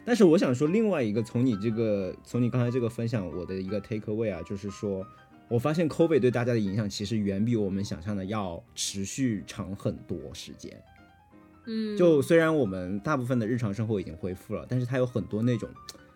[0.06, 5.04] 但是我想说另外一个，从你这个从你刚才这个分享，我的一个 take away 啊，就是说
[5.48, 10.80] 我发现 COVID 对大家的影响其实远比我们想象的要持续长很多时间。
[11.66, 15.70] 嗯，就虽然我们大部分的日常生活已经恢复了，但是它有很多那种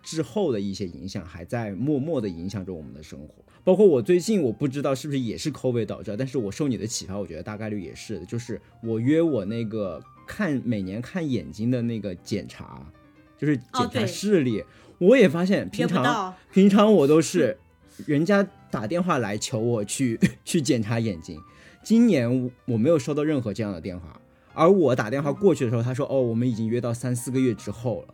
[0.04, 3.44] 滞后的一些影响，还在默默的影响着我们的生活。
[3.64, 8.26] 包括我最近，我不知道是不是也是 COVID 导致，但是我受你的启发，我觉得大概率也是的。
[8.26, 12.90] 就是我约我那个看每年看眼睛的那个检查，
[13.38, 14.64] 就是检查视力，
[15.00, 16.34] 我也发现平常。
[16.50, 17.58] 平常我都是
[18.08, 21.38] 人家打电话来求我去 去检查眼睛，
[21.84, 24.18] 今年我没有收到任何这样的电话，
[24.58, 28.14] 而我打电话过去的时候，他说哦，我们已经约到三四个月之后了。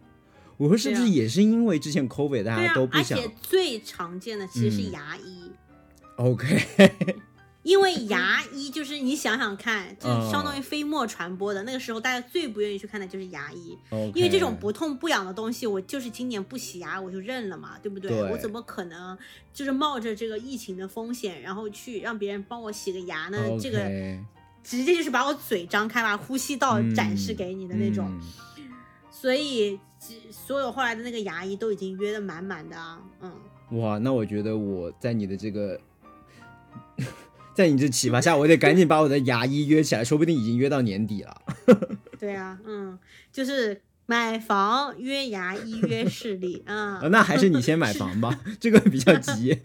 [0.58, 5.51] 我说是不是也是因为之前 COVID 大家都，不想、而且最常见的其实是嗯牙医。
[6.17, 7.15] OK？
[7.63, 11.63] 因为牙医就是你想想看，就相当于飞沫传播的。
[11.63, 13.77] 那个时候大家最不愿意去看的就是牙医
[14.13, 18.12] 因为这种不痛不痒的东西，我就是今年不洗牙我就认了嘛，对不对？
[18.12, 19.17] 对我怎么可能
[19.53, 23.39] 就是冒着这个疫情的风险，然后去让别人帮我洗个牙呢？
[23.58, 23.79] 这个
[24.63, 28.08] 直接就是把我嘴张开，把呼吸道嗯展示给你的那种。
[28.10, 28.21] 嗯
[29.10, 29.80] 所以，
[30.32, 33.32] 所有后来的那个牙医都已经约的满满的啊，嗯。
[33.80, 35.80] 哇，那我觉得我在你的这个，
[37.56, 41.41] 在你这启发下，我得赶紧把我的牙医约起来，说不定已经约到年底了。
[42.19, 42.99] 对啊，嗯，
[43.32, 49.58] 就是买房约牙医约视力啊、呃那还是你先买房吧， 这个比较急。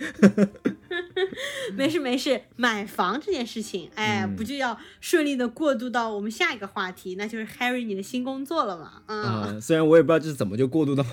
[1.76, 9.02] 没事没事，买房这件事情，哎，嗯不就要顺利的过渡到我们下一个话题，那就是 Harry 你的新工作了嘛？
[9.07, 11.04] 嗯，啊、虽然我也不知道这是怎么就过渡到，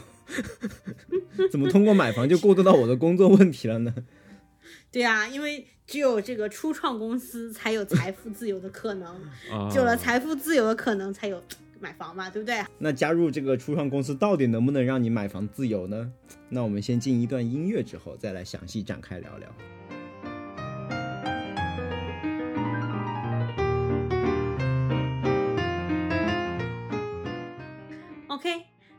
[1.52, 3.94] 怎么通过买房就过渡到我的工作问题了呢？
[4.92, 9.08] 对啊，因为只有这个初创公司才有财富自由的可能，
[9.52, 11.44] 啊，有了财富自由的可能，才有
[11.82, 12.64] 买房嘛，对不对？
[12.80, 16.10] 那加入这个初创公司到底能不能让你买房自由呢？
[16.50, 19.50] 那我们先进一段音乐之后，再来详细展开聊聊。
[28.36, 28.50] OK，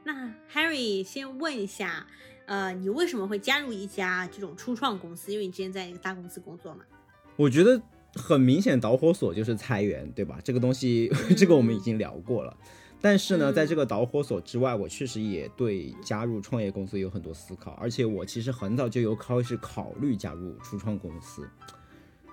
[0.03, 2.07] 那 Harry 先问一下，
[2.47, 5.31] 呃，你为什么会加入一家这种初创公司？
[5.31, 6.81] 因为你之前在一个大公司工作嘛。
[7.37, 7.79] 我觉得
[8.15, 10.41] 很明显，导火索就是裁员，对吧？
[10.43, 12.57] 这个东西，这个我们已经聊过了。
[12.99, 21.47] 但是呢，嗯在这个导火索之外，我确实也对加入创业公司有很多思考，而且我其实很早就有开始考虑加入初创公司。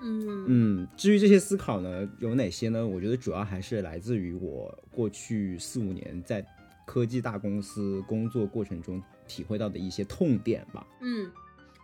[0.02, 2.86] 嗯嗯，至于这些思考呢，有哪些呢？
[2.86, 6.46] 我觉得主要还是来自于我过去四五年在
[6.86, 10.86] 科技大公司工作过程中体会到的一些痛点吧。
[11.02, 11.32] 嗯，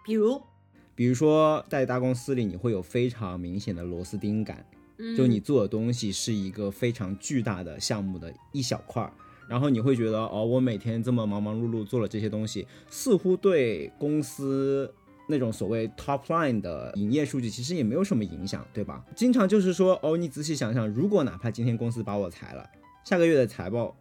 [0.06, 0.42] 比如，
[0.96, 4.66] 比如说，在大公司里，你会有非常明显的螺丝钉感，
[4.98, 9.14] 嗯，就你做的东西是一个非常巨大的项目的一小块儿，
[9.48, 14.94] 然后你会觉得，哦，我每天这么忙忙碌碌做了这些东西，似乎对公司
[15.30, 19.06] 那种所谓 top line 的营业数据其实也没有什么影响，对吧？
[19.16, 22.70] 经常就是说，哦，你仔细想想，如果哪怕今天公司把我裁了，
[23.06, 23.96] 下个月的财报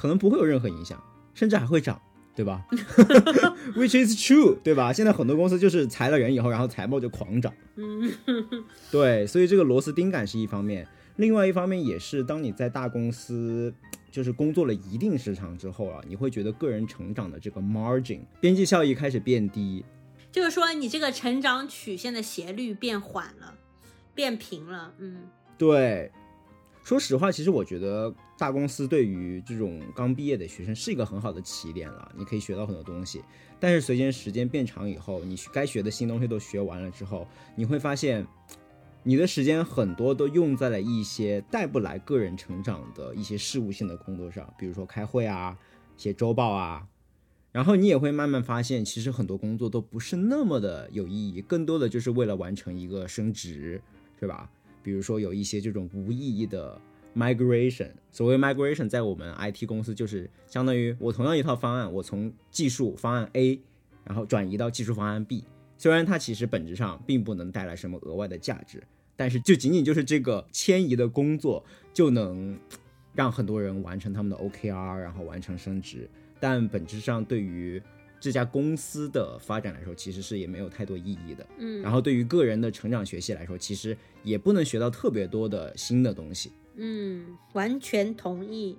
[0.00, 0.98] 可能不会有任何影响，
[1.34, 2.00] 甚至还会涨。
[2.32, 2.64] 对吧？
[3.76, 4.94] Which is true，对吧？
[4.94, 7.52] 现在很多公司就是裁了人以后，然后财报就狂涨。
[7.74, 8.10] 嗯
[8.90, 13.74] 对，所以这个螺丝钉感是一方面，另外一方面也是当你在大公司
[14.10, 19.84] 就是工作了一定时长之后啊，你会觉得个人成长的这个 margin 边际效益开始变低。
[20.32, 23.54] 就是说你这个成长曲线的斜率变缓了，
[24.14, 25.24] 变平了，嗯
[25.58, 26.10] 对，
[26.82, 33.22] 说实话，其实我觉得大公司对于这种刚毕业的学生是一个很好的起点了，你可以学到很多东西。
[33.60, 38.26] 但是随着时间变长以后，你该学的新东西都学完了之后，你会发现，
[39.02, 45.56] 你的时间很多都用在了一些带不来个人成长的一些事务性的工作上，比如说开会啊、
[45.96, 46.88] 写周报啊。
[47.52, 53.80] 然后你也会慢慢发现，其实很多工作都不是那么的有意义，更多的就是为了完成一个升职，
[54.18, 54.50] 是吧？
[54.82, 56.80] 比如说有一些这种无意义的
[57.14, 63.60] migration，所谓 migration，在我们 IT 公司就是相当于我同样一套方案，我从技术方案 A，
[64.04, 65.44] 然后转移到技术方案 B，
[65.76, 68.82] 虽然它其实本质上并不能带来什么额外的价值，
[69.16, 72.58] 但是就仅仅就是这个迁移的工作就能
[73.12, 77.82] 让很多人完成他们的 OKR，然后完成升职，但本质上对于
[78.20, 81.46] 这家公司的发展来说，其实是也没有太多意义的。
[81.58, 86.52] 嗯然后对于个人的成长学习来说，其实也不能学到特别多的新的东西。
[86.76, 88.76] 嗯，完全同意。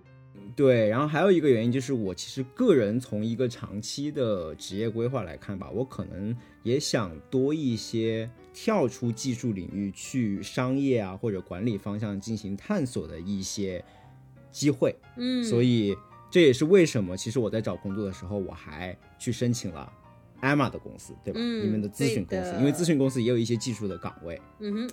[0.55, 13.83] 对，然后还有一个原因就是，我其实个人从一个长期的职业规划来看吧，我可能也想多一些跳出技术领域去商业啊或者管理方向进行探索的一些
[14.51, 14.95] 机会。
[15.17, 15.95] 嗯，所以
[16.31, 19.93] 这也是为什么，其实我在找工作的时候，我还去申请了
[20.41, 21.39] Emma 的公司，对吧？
[21.39, 24.41] 嗯你们的咨询公司，因为咨询公司也有一些技术的岗位。
[24.59, 24.89] 嗯哼，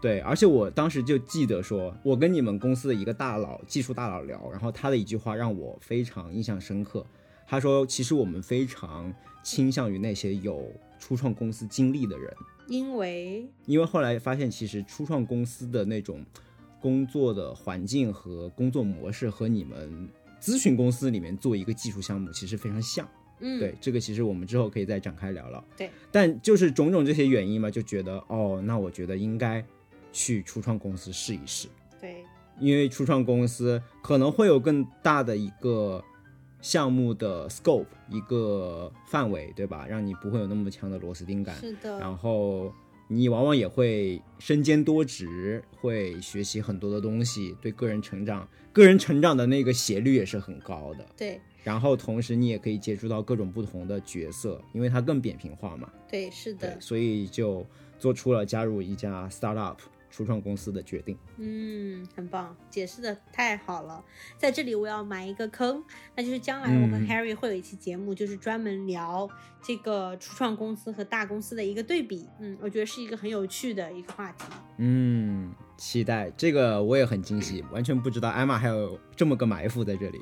[0.00, 7.04] 对，而且我当时就记得说，我跟你们公司的一个大佬，技术大佬聊，然后他的一句话让我非常印象深刻。
[7.46, 12.34] 他说，其实我们非常倾向于那些有初创公司经历的人，
[12.68, 16.24] 因为因为后来发现，其实初创公司的那种
[16.80, 20.08] 工作的环境和工作模式和你们
[20.40, 23.06] 咨询公司里面做一个技术项目其实非常像。
[23.40, 25.62] 嗯，对，这个其实我们之后可以再展开聊聊。
[25.76, 29.64] 对，但就是种种这些原因嘛，就觉得哦，那我觉得应该
[30.12, 31.68] 去初创公司试一试，
[32.00, 32.24] 对，
[32.60, 36.02] 因为初创公司可能会有更大的一个
[36.60, 39.86] 项目的 scope 一个范围，对吧？
[39.88, 41.54] 让你不会有那么强的螺丝钉感。
[41.56, 42.72] 是的，然后
[43.14, 51.06] 你往往也会身兼多职，会学习很多的东西，对个人成长，个人成长的那个斜率也是很高的。
[51.16, 55.90] 对然后同时你也可以接触到各种不同的角色，因为它更扁平化嘛。
[56.10, 57.66] 对是的，，所以就
[57.98, 59.76] 做出了加入一家 startup
[60.14, 61.18] 初创公司的决定。
[61.38, 64.00] 嗯，很棒，解释的太好了。
[64.38, 65.82] 在这里我要埋一个坑，
[66.14, 69.28] 那就是将来我和嗯 Harry 会有一期节目，就是专门聊
[69.60, 72.28] 这个初创公司和大公司的一个对比。
[72.38, 74.44] 嗯，我觉得是一个很有趣的一个话题。
[74.76, 80.20] 嗯，期待这个我也很惊喜，完全不知道艾玛还有这么个埋伏在这里。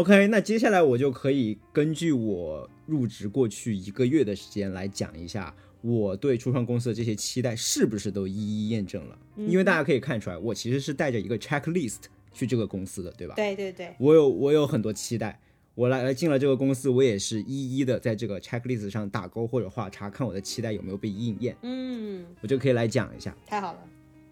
[0.00, 9.18] OK，那接下来我就可以根据我入职过去一个月的时间来讲一下我对初创公司的这些期待是不是都一一验证了。
[9.36, 11.98] 因为大家可以看出来，我其实是带着一个 checklist
[12.32, 13.34] 去这个公司的，对吧？
[13.34, 15.38] 对对对，我有我有很多期待，
[15.74, 23.36] 我来来进了这个公司，我也是一一的在这个 checklist 上打勾或者画叉，看我的期待有没有被应验，嗯，我就可以来讲一下。
[23.46, 23.78] 太好了，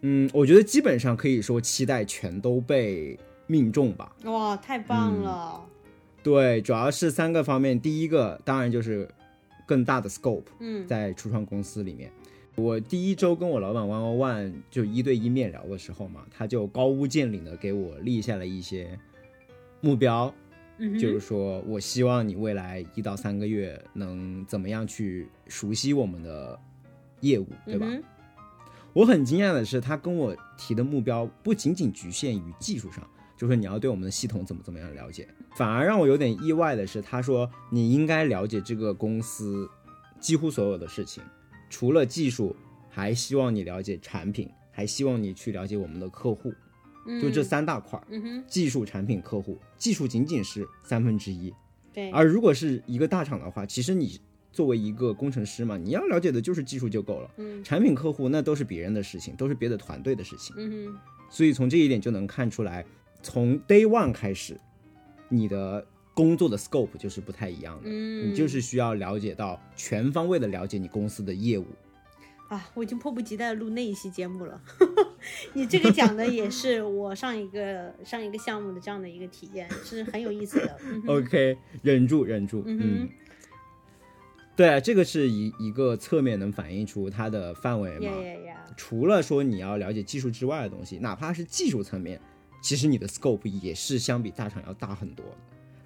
[0.01, 3.15] 嗯，我觉得基本上可以说期待全都被
[3.49, 4.15] 命中吧。
[4.25, 5.59] 哇，太棒了。
[6.21, 9.09] 对，主要是三个方面，第一个当然就是
[9.65, 12.11] 更大的 scope，嗯在初创公司里面。
[12.55, 18.99] 我第一周跟我老板 one on one 就一对一面聊的时候嘛，他就高屋建瓴的给我立下了一些
[19.81, 20.31] 目标，
[20.77, 26.59] 嗯，就是说我希望你未来一到三个月能怎么样去熟悉我们的
[27.21, 27.87] 业务，对吧？
[27.89, 28.03] 嗯
[28.91, 33.07] 我很惊讶的是，他跟我提的目标不仅仅局限于技术上，
[33.39, 35.25] 就是你要对我们的系统怎么怎么样了解，
[35.55, 39.69] 反而让我有点意外的是，他说你应该了解这个公司
[40.19, 41.23] 几乎所有的事情，
[41.69, 42.53] 除了技术，
[42.89, 46.53] 还希望你了解产品，还希望你去了解我们的客户，
[47.21, 48.05] 就这三大块儿。
[48.09, 51.53] 嗯哼，技术、产品、客户，技术仅仅是三分之一，
[51.93, 54.19] 对，而如果是一个大厂的话，其实你
[54.51, 57.31] 作为一个工程师嘛，你要了解的就是技术就够了。
[57.37, 60.53] 嗯产品、客户那都是别人的事情，都是别的团队的事情。
[60.57, 60.99] 嗯哼，
[61.29, 62.85] 所以从这一点就能看出来，
[63.21, 64.59] 从 day one 开始，
[65.27, 67.83] 你的工作的 scope 就是不太一样的。
[67.85, 71.65] 嗯你就是需要了解到全方位的了解你公司的业务。
[72.49, 74.59] 啊，我已经迫不及待地录那一期节目了。
[75.53, 80.77] 你这个讲的也是我上一个 上一个项目的这样的一个体验，是很有意思的。
[80.83, 83.09] 嗯 OK，忍住，忍住，嗯嗯。
[84.55, 88.05] 对啊，这个是一一个侧面能反映出它的范围嘛。
[88.05, 88.65] 呀呀呀！
[88.75, 92.19] 除了说你要了解技术之外的东西，哪怕是技术层面，
[92.61, 95.37] 其实你的 scope 也是相比大厂要大很多的。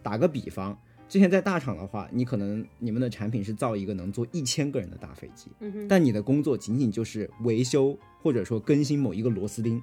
[0.01, 5.49] 打个比方，之前在大厂的话，你可能你们的产品是造一个能坐一千个人的大飞机，
[5.87, 9.81] 但你的工作仅仅就是维修或者说更新某一个螺丝钉，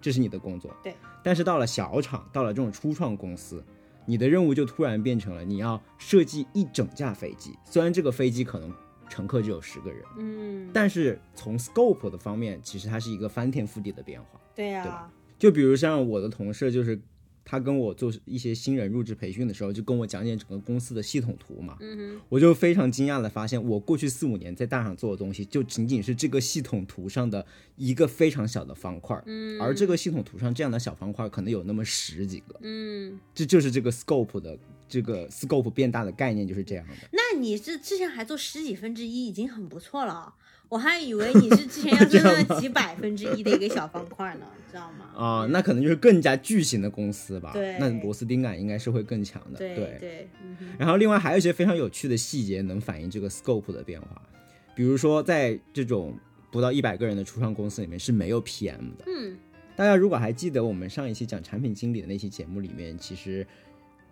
[0.00, 0.74] 这是你的工作。
[0.82, 0.94] 对。
[1.22, 3.62] 但是到了小厂，到了这种初创公司，
[4.06, 8.72] 你的任务就突然变成了你要设计一整架飞机，虽然这个飞机可能
[9.08, 10.02] 乘客只有十个人。
[10.16, 14.40] 嗯，但是从 scope 的方面，其实它是一个翻天覆地的变化。
[14.54, 17.00] 对呀、对吧就比如像我的同事，就是
[17.44, 27.46] 他跟我做一些新人入职培训的时候，就跟我讲解整个公司的系统图嘛，嗯我就非常惊讶的发现，我过去四五年在大厂做的东西，就仅仅是这个系统图上的
[27.76, 36.94] 一个非常小的方块，嗯而这个系统图上这样的小方块可能有那么十几个，嗯，这就是这个 scope 的这个 scope 变大的概念就是这样的。
[37.12, 40.34] 那你这之前还做十几分之一，已经很不错了。
[40.68, 45.06] 我还以为你是之前要 做那几百分之一的一个小方块呢，知道吗？
[45.16, 47.52] 啊、那可能就是更加巨型的公司吧。
[47.54, 49.58] 对那螺丝钉感应该是会更强的。
[49.58, 49.96] 对对。
[49.98, 54.20] 对，嗯，然后另外还有一些非常有趣的细节能反映这个 scope 的变化，
[54.74, 56.16] 比如说在这种
[56.50, 59.04] 不到一百个人的初创公司里面是没有 PM 的。
[59.06, 59.36] 嗯
[59.74, 63.46] 大家如果还记得我们上一期讲产品经理的那期节目里面，其实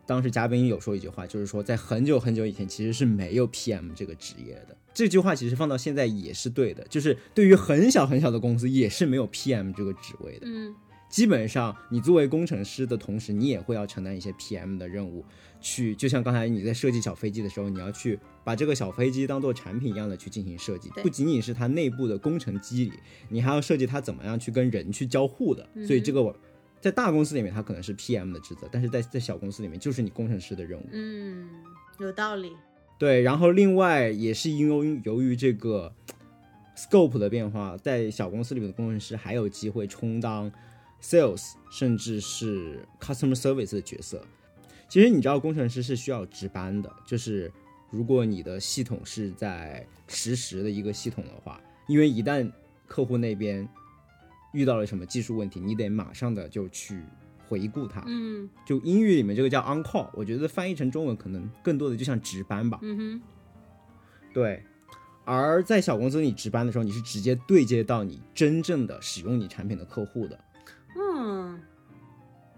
[0.07, 4.77] 当时嘉宾有说一句话，就是说在很久很久以前其实是没有 PM 这个职业的。
[4.95, 10.47] 这句话其实放到现在也是对的，就是对于很小很小的公司也是没有 PM 这个职位的。
[10.47, 10.75] 嗯
[11.09, 15.25] 基本上，你作为工程师的同时，你也会要承担一些 PM 的任务，
[15.61, 22.93] 去就像刚才你在设计小飞机的时候，你要去把这个小飞机当做产品一样的去进行设计，不仅仅是它内部的工程机理，
[23.29, 25.67] 你还要设计它怎么样去跟人去交互的。
[25.75, 26.37] 嗯所以这个我
[26.81, 30.87] 在大公司里面，它可能是 PM 的职责，但是在在小公司里面就是你工程师的任务。
[30.93, 31.49] 嗯，
[31.99, 32.53] 有道理。
[32.99, 35.93] 对，然后另外也是因为由于这个
[36.77, 40.51] scope 的变化，在小公司里面的工程师还有机会充当
[41.03, 44.25] sales 甚至是 customer service 的角色。
[44.89, 47.53] 其实你知道，工程师是需要值班的，就是
[47.91, 52.51] 如果你的系统是在实时的一个系统的话，因为一旦
[52.87, 53.69] 客户那边
[54.57, 56.99] 遇到了什么技术问题，你得马上的就去
[57.47, 58.03] 回顾它。
[58.07, 62.79] 嗯就英语里面这个叫 on call，我觉得翻译成中文可能更多的就像值班吧。
[62.83, 63.23] 嗯哼，
[64.33, 64.63] 对，
[65.27, 70.41] 而在小公司你值班的时候，你是直接对接到你真正的使用你产品的客户的。
[70.99, 71.61] 嗯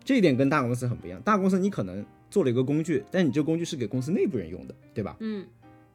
[0.05, 1.20] 这一点跟大公司很不一样。
[1.22, 5.16] 大公司你可能做了一个工具，但你这个工具是给公司内部人用的，对吧？
[5.20, 5.44] 嗯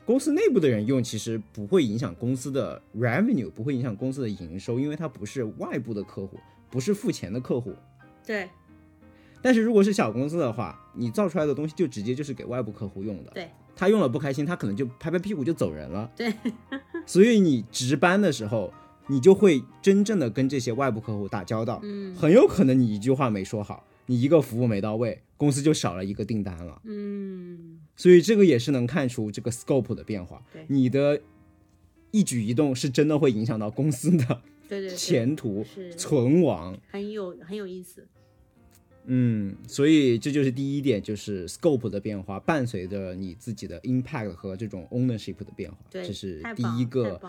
[0.05, 6.37] 公司内部的人用其实不会影响公司的 revenue，不会影响公司的营收，因为它不是外部的客户，
[6.69, 7.73] 不是付钱的客户。
[8.25, 8.49] 对
[9.41, 13.31] 但是如果是小公司的话，你造出来的东西就直接就是给外部客户用的。
[13.31, 16.09] 对，他用了不开心，他可能就拍拍屁股就走人了。
[16.15, 16.33] 对，
[17.05, 18.73] 所以你值班的时候，
[19.07, 21.81] 你就会真正的跟这些外部客户打交道。
[21.83, 26.81] 嗯很有可能你一句话没说好，你一个服务没到位，公司就少了一个订单了。
[26.85, 30.65] 嗯所以这个也是能看出这个 scope 的变化对。
[30.67, 31.21] 你的
[32.11, 35.65] 一举一动是真的会影响到公司的 对对对，前途、
[35.97, 36.77] 存亡。
[36.89, 38.07] 很有很有意思。
[39.05, 47.19] 嗯，所以这就是第一点，就是 scope 的变化，伴随着你自己的 impact 和这种 ownership 的变化，这是第一个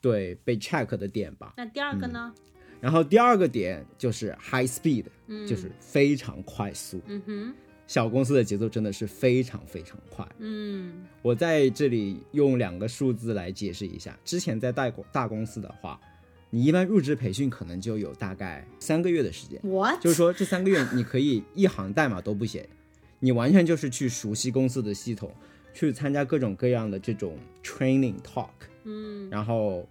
[0.00, 1.52] 对被 check 的点吧。
[1.56, 2.32] 那第二个呢？
[2.80, 7.00] 然后第二个点就是 high speed，、嗯就是非常快速。
[7.06, 7.54] 嗯哼，
[7.90, 10.24] 小公司的节奏真的是非常非常快。
[10.38, 14.16] 嗯我在这里用两个数字来解释一下。
[14.24, 16.00] 之前在大公大公司的话，
[16.50, 20.00] 你一般入职培训可能就有大概三个月的时间，，what？
[20.00, 22.68] 就是说这三个月你可以一行代码都不写，
[23.18, 25.34] 你完全就是去熟悉公司的系统，
[25.74, 28.50] 去参加各种各样的这种 training talk，
[28.84, 29.84] 嗯然后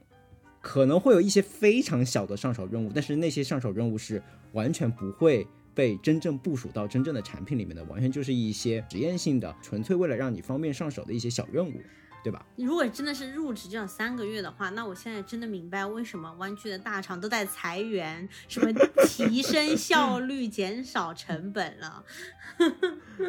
[0.61, 4.23] 可能会有一些非常小的上手任务，但是那些上手任务是
[4.53, 5.45] 完全不会
[5.79, 11.81] 被真正部署到真正的产品里面的，完全就是一些实验性的，纯粹为了让你方便上手的一些小任务，
[12.23, 12.45] 对吧？
[12.57, 18.71] 如果真的是入职这样三个月的话，那我现在真的明白为什么湾区的大厂都在裁员，什么
[19.07, 22.03] 提升效率、 减少成本了。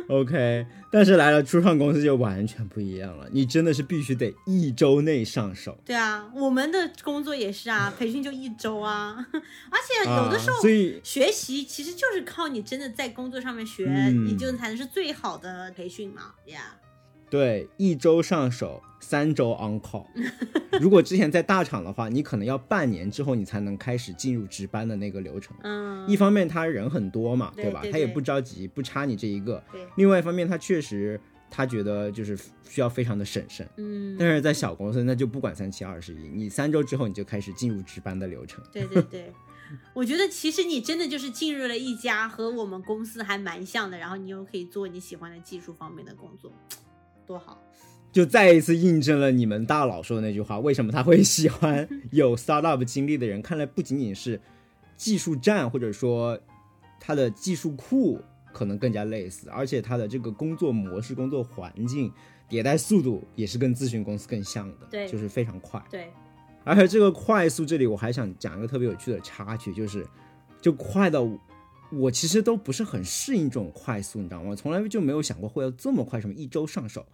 [0.09, 5.78] OK，但是来了初创公司就完全不一样了，你真的是必须得一周内上手。
[5.84, 16.74] 对啊，我们的工作也是啊，培训就一周啊， 而且有的时候啊、所以学习其实就是靠你真的在工作上面学，嗯你就才能是最好的培训嘛，呀、
[17.31, 20.05] 对，一周上手，三周 on call。
[20.81, 25.57] 如果之前在大厂的话，你可能要半年之后你才能开始进入值班的那个流程。
[25.62, 27.53] 嗯，一方面他人很多嘛，吧？
[27.57, 29.62] 对对对他也不着急，不差你这一个。
[29.70, 31.20] 对，另外一方面，他确实
[31.51, 32.37] 他觉得就是
[32.68, 33.68] 需要非常的审慎。
[33.76, 38.62] 嗯，但是在小公司，那就不管三七二十一，你三周之后你就开始进入值班的流程。
[38.72, 39.33] 对对对，
[39.95, 46.53] 我觉得其实你真的就是进入了一家和我们公司还蛮像的，然后你又可以做你喜欢的技术方面的工作，
[47.31, 47.57] 多好。
[48.11, 53.41] 就再一次印证了你们大佬说的那句话：为什么他会喜欢有 startup 经历的人？
[53.41, 54.41] 看来不仅仅是
[54.97, 56.37] 技术站，或者说
[56.99, 58.20] 他的技术库
[58.53, 62.12] 可能更加类似，而且他的这个工作模式、工作环境、
[62.49, 65.81] 迭代速度也是跟咨询公司更像的，对就是非常快。
[65.89, 66.11] 对，
[66.64, 70.05] 而且这个快速，这里我还想讲一个特别有趣的插曲，就是
[70.61, 71.28] 就快到
[71.93, 74.51] 我其实都不是很适应这种快速，你知道吗？
[74.51, 77.07] 我从来就没有想过会要这么快，什么一周上手。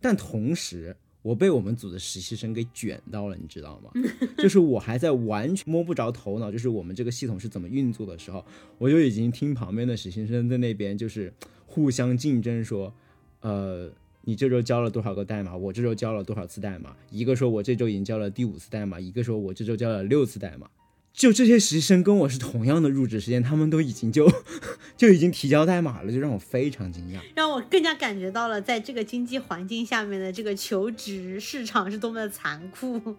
[0.00, 3.90] 但同时，我被我们组的实习生给卷到了，你知道吗？
[4.38, 8.44] 就是我还在完全摸不着头脑，就是我们这个系统是怎么运作的时候，
[8.78, 11.32] 我就已经听旁边的实习生在那边就是
[11.66, 12.92] 互相竞争说，
[13.40, 13.90] 呃。
[14.26, 15.54] 你这周交了多少个代码？
[15.54, 16.96] 我这周交了多少次代码？
[17.10, 20.66] 一个说我这周已经交了第五次代码，一个说我这周交了六次代码。
[21.14, 24.28] 就这些实习生跟我是同样的入职时间，他们都已经就
[24.98, 27.20] 就已经提交代码了，就让我非常惊讶。
[27.36, 33.16] 让我更加感觉到了在这个经济环境下面的这个求职市场是多么的残酷，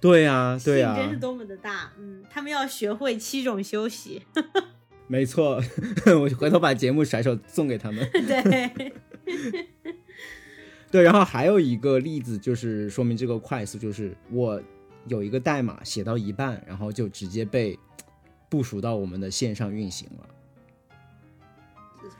[0.00, 1.92] 对呀、 对呀、竞争是多么的大。
[1.98, 4.22] 嗯，他们要学会七种休息。
[5.08, 5.60] 没错，
[6.06, 8.08] 我回头把节目甩手送给他们。
[8.12, 8.92] 对，
[10.92, 14.62] 对，然后还有一个例子就是说明这个快速，就是我
[15.08, 17.78] 有一个代码写到一半，然后就直接被
[18.48, 20.26] 部署到我们的线上运行了。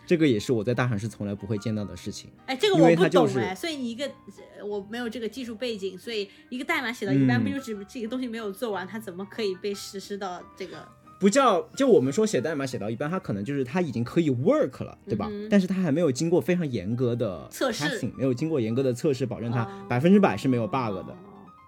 [0.06, 2.30] 这个也是我在大厂是从来不会见到的事情。
[2.46, 4.10] 哎，这个我不懂哎，所以你一个
[4.58, 10.86] 呃我没有这个技术背景，所以一个代码写到一半，嗯不就只这个东西没有做完，它怎么可以被实施到这个？
[11.20, 15.28] 不叫就我们说写代码写到一半，它可能就是它已经可以 work 了，对吧？
[15.30, 21.16] 嗯但是它还没有经过非常严格的测试没有经过严格的测试，保证它哦百分之百是没有 bug 的，哦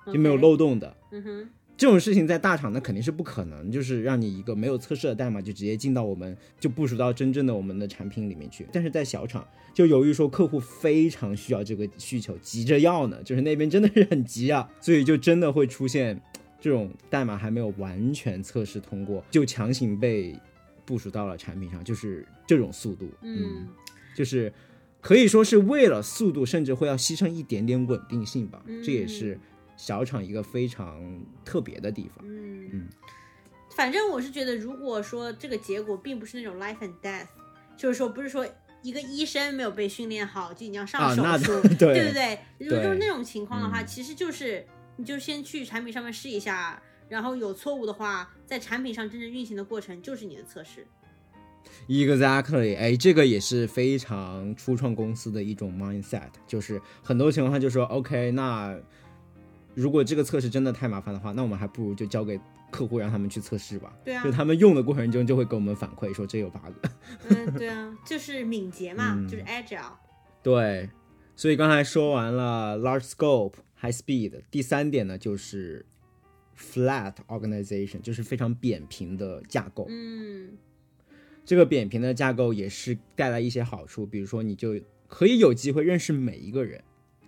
[0.07, 0.97] 就没有漏洞的。
[1.11, 8.67] 嗯哼，这种事情在大厂那肯定是不可能，就是让你一个没有测试的代码就直接进到我们就部署到真正的我们的产品里面去。
[8.73, 16.21] 但是在小厂，就由于说客户非常需要这个需求，急着要呢，就是那边真的是很急啊，所以就真的会出现
[16.61, 20.37] 这种代码还没有完全测试通过，就强行被
[20.85, 23.67] 部署到了产品上，就是这种速度，嗯，
[24.15, 24.53] 就是
[25.01, 29.39] 可以说是为了速度，甚至会要牺牲一点点稳定性吧，嗯这也是
[29.81, 32.23] 小厂一个非常特别的地方。
[32.29, 32.89] 嗯嗯
[33.75, 37.29] 反正我是觉得，如果说这个结果并不是那种 life and death，
[37.79, 38.47] 就是说不是说
[38.83, 42.39] 一个医生没有被训练好就已经要上手术，对 对不对？
[42.59, 44.67] 如果就是那种情况的话，嗯其实就是
[44.97, 50.87] 你就先去产品上面试一下，然后有错误的话，在产品上真正运行的过程就是你的测试。
[51.89, 58.77] Exactly，哎，这个也是非常初创公司的一种 mindset，就是很多情况下就说，OK，那
[59.75, 62.39] 如果这个测试真的太麻烦的话，那我们还不如就交给
[62.71, 63.97] 客户让他们去测试吧。
[64.05, 66.73] 对啊就，他们用的过程中就会给我们反馈说这有 bug。
[67.29, 69.93] 嗯，对啊，就是敏捷嘛，嗯就是 agile。
[70.43, 70.89] 对，
[71.37, 75.85] 所以刚才说完了 large scope、high speed，第三点呢就是
[76.59, 79.87] flat organization，就是非常扁平的架构。
[79.89, 80.57] 嗯
[81.45, 84.75] 这个扁平的架构也是带来一些好处，比如说你就
[85.09, 86.81] 可以有机会认识每一个人，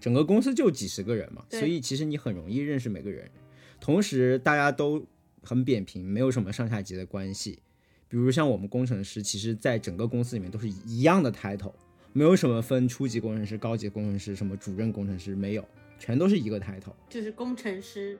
[0.02, 3.30] 整个公司就几十个人嘛，所以其实你很容易认识每个人。
[3.78, 5.06] 同时，大家都
[5.44, 7.60] 很扁平，没有什么上下级的关系。
[8.08, 11.72] 比如像我们工程师，其实在整个公司里面都是一样的 title，
[12.12, 15.64] 没有什么分初级工程师、高级工程师、什么主任工程师，没有，
[16.00, 16.92] 全都是一个 title。
[17.08, 18.18] 就是工程师。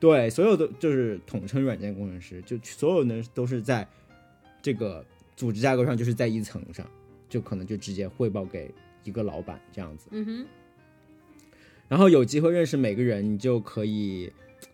[0.00, 3.86] 对，所有的就是统称软件工程师，就所有人都是在
[4.62, 5.04] 这个
[5.36, 6.90] 组织架构上，就是在一层上，
[7.28, 8.72] 就可能就直接汇报给
[9.04, 10.08] 一个老板这样子。
[10.10, 10.46] 嗯哼，
[11.94, 14.28] 然后有机会认识每个人，你就可以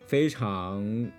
[0.07, 1.11] 非常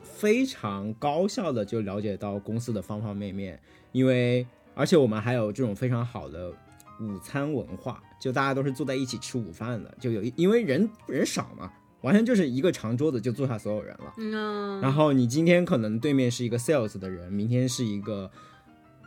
[0.00, 3.60] 非常高效的就了解到公司的方方面面，
[3.90, 4.46] 因为
[4.76, 6.50] 而且我们还有这种非常好的
[7.00, 14.14] 午餐文化，就大家都是坐在一起吃午饭的，就有一因为人人少嘛，完全就是一个长桌子就坐下所有人了。
[14.18, 18.30] 嗯，然后你今天可能对面是一个 sales 的人，明天是一个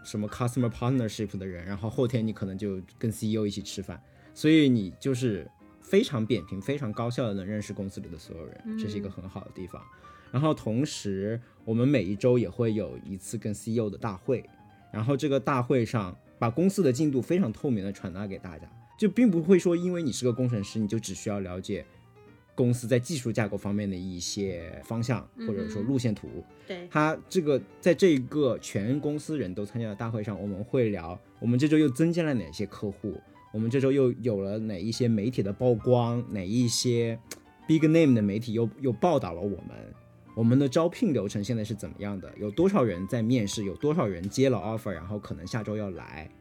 [0.03, 4.03] 什么 customer partnership 的人，然后后天你可能就跟 CEO 一起吃饭，
[4.33, 5.49] 所以你就是
[5.91, 9.83] 非常扁平、非常高效的能认识公司里的所有人，这是一个很好的地方。
[10.31, 14.41] 然后同时，我们每一周也会有一次跟 CEO 的大会，
[14.93, 18.65] 然后这个大会上把公司的进度非常透明的传达给大家，
[18.97, 21.85] 就并不会说因为你是个工程师，你就只需要了解
[22.55, 26.29] 公司在技术架构方面的一些方向或者说路线图。
[26.65, 33.19] 对，它这个在这一个全公司人都参加的大会上，我们会聊我们这周又增加了哪些客户，
[33.51, 37.19] 我们这周又有了哪一些媒体的曝光，哪一些
[37.67, 39.93] big name 的媒体又又报道了我们。
[40.33, 42.31] 我们的招聘流程现在是怎么样的？
[42.39, 43.65] 有多少人在面试？
[43.65, 44.91] 有多少人接了 offer？
[44.91, 46.31] 然后可能下周要来，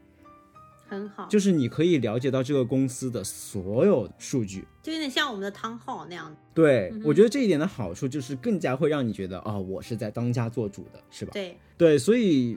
[0.86, 4.64] 很好，就是你可以了解到这个公司的所有数据。
[4.80, 6.34] 就有点像我们的汤号那样。
[6.54, 11.32] 对、嗯我觉得这一点的好处就是更加会让你觉得啊、我是在当家做主的，是吧？
[11.32, 12.56] 对，对，所以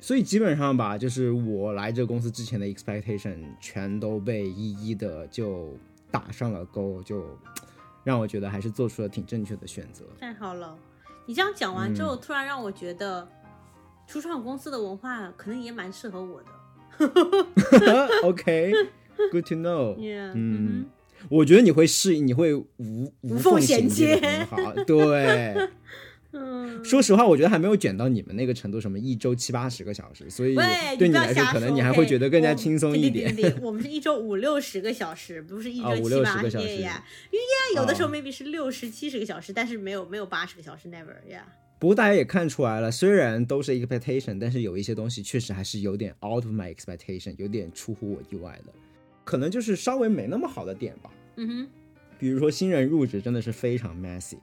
[0.00, 5.76] 所以基本上吧，就是我来这个公司之前的 expectation 全都被一一的就
[6.10, 7.24] 打上了勾，就
[8.02, 10.04] 让我觉得还是做出了挺正确的选择。
[10.18, 10.76] 太好了。
[11.26, 13.28] 你这样讲完之后，嗯突然让我觉得，
[14.08, 16.48] 初创公司的文化可能也蛮适合我的。
[18.24, 19.94] OK，good、to know。
[20.00, 20.86] Yeah，嗯，
[21.28, 24.56] 我觉得你会适应，你会无无无缝缝衔接好。
[24.84, 25.68] 对，
[26.32, 30.54] 嗯，说实话，我觉得还没有卷到你们那个程度，什么一周七八十个小时，所以，
[30.96, 33.32] 对你来说，可能你还会觉得更加轻松一点。
[33.34, 37.04] 对对对对我们是一周五六十个小时，不是一周七八个小时呀。
[37.30, 41.46] 因为呀，有的时候哦 maybe 是六十七十个小时，但是没有没有八十个小时，never 呀。
[41.80, 48.72] 不过大家也看出来了，虽然都是 expectation，但是有一些东西确实还是有点 out of my expectation，有点出乎我意外的，
[49.24, 51.10] 可能就是稍微没那么好的点吧。
[51.36, 51.68] 嗯哼，
[52.18, 54.36] 比如说新人入职真的是非常 messy，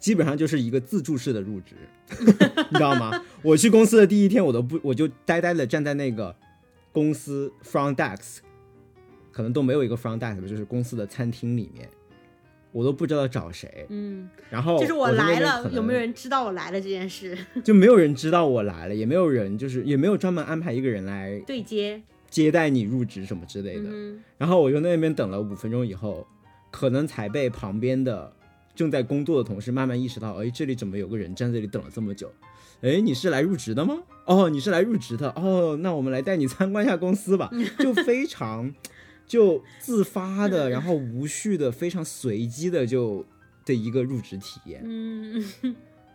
[0.00, 1.76] 基本上就是一个自助式的入职，
[2.18, 2.26] 你
[2.76, 3.22] 知道吗？
[3.42, 6.34] 我去公司的第一天，我都不，我就呆呆的站在那个
[6.90, 8.38] 公司 front desk，
[9.30, 11.88] 可能都没有一个 front desk，就是公司的餐厅里面，
[12.72, 13.86] 我都不知道找谁。
[13.90, 17.36] 嗯，然后就是我来了，有没有人知道我来了这件事？
[17.62, 23.90] 就没有人知道我来了，也没有人就是也没有专门安排一个人来对接，接待你入职什么之类的。
[23.90, 26.26] 嗯然后我就那边等了五分钟以后，
[26.70, 28.32] 可能才被旁边的
[28.74, 32.32] 正在工作的同事慢慢意识到，哎，这里怎么有个人站这里等了这么久？
[32.80, 33.98] 哎，你是来入职的吗？
[34.24, 35.30] 哦，你是来入职的。
[35.36, 37.50] 哦，那我们来带你参观一下公司吧。
[37.78, 38.74] 就非常
[39.26, 43.26] 就自发的， 然后无序的，非常随机的就
[43.66, 44.82] 的一个入职体验。
[44.84, 45.44] 嗯，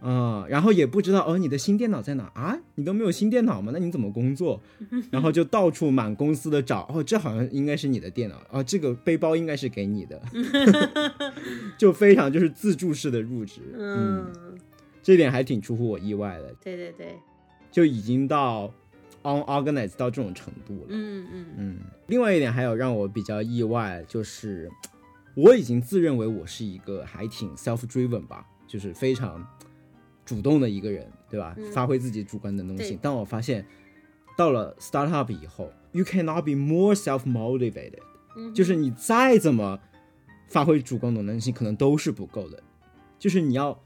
[0.08, 2.60] 啊、然后也不知道哦，你的新电脑在哪啊？
[2.76, 3.72] 你都没有新电脑吗？
[3.74, 4.62] 那你怎么工作？
[5.10, 10.22] 然后就到处满公司的找，哦，这好像应该是你的电脑，哦，这个背包应该是给你的，
[11.78, 14.58] 就非常就是自助式的入职，嗯，嗯，
[15.02, 17.16] 这点还挺出乎我意外的，对对对，
[17.72, 18.72] 就已经到
[19.24, 20.86] unorganized 到这种程度了。
[20.90, 21.78] 嗯嗯嗯，
[22.08, 24.70] 另外一点还有让我比较意外，就是
[25.36, 29.46] 我已经自认为我是一个还挺 self driven 吧，就是非常
[30.26, 31.54] 主动的一个人，对吧？
[31.58, 33.00] 嗯发挥自己主观能动性对。
[33.02, 33.66] 但我发现
[34.36, 38.02] 到了 startup 以后，you cannot be more self motivated，、
[38.36, 39.80] 嗯，就是你再怎么
[40.50, 42.62] 发挥主观能动性，可能都是不够的。
[43.18, 43.80] 就是你要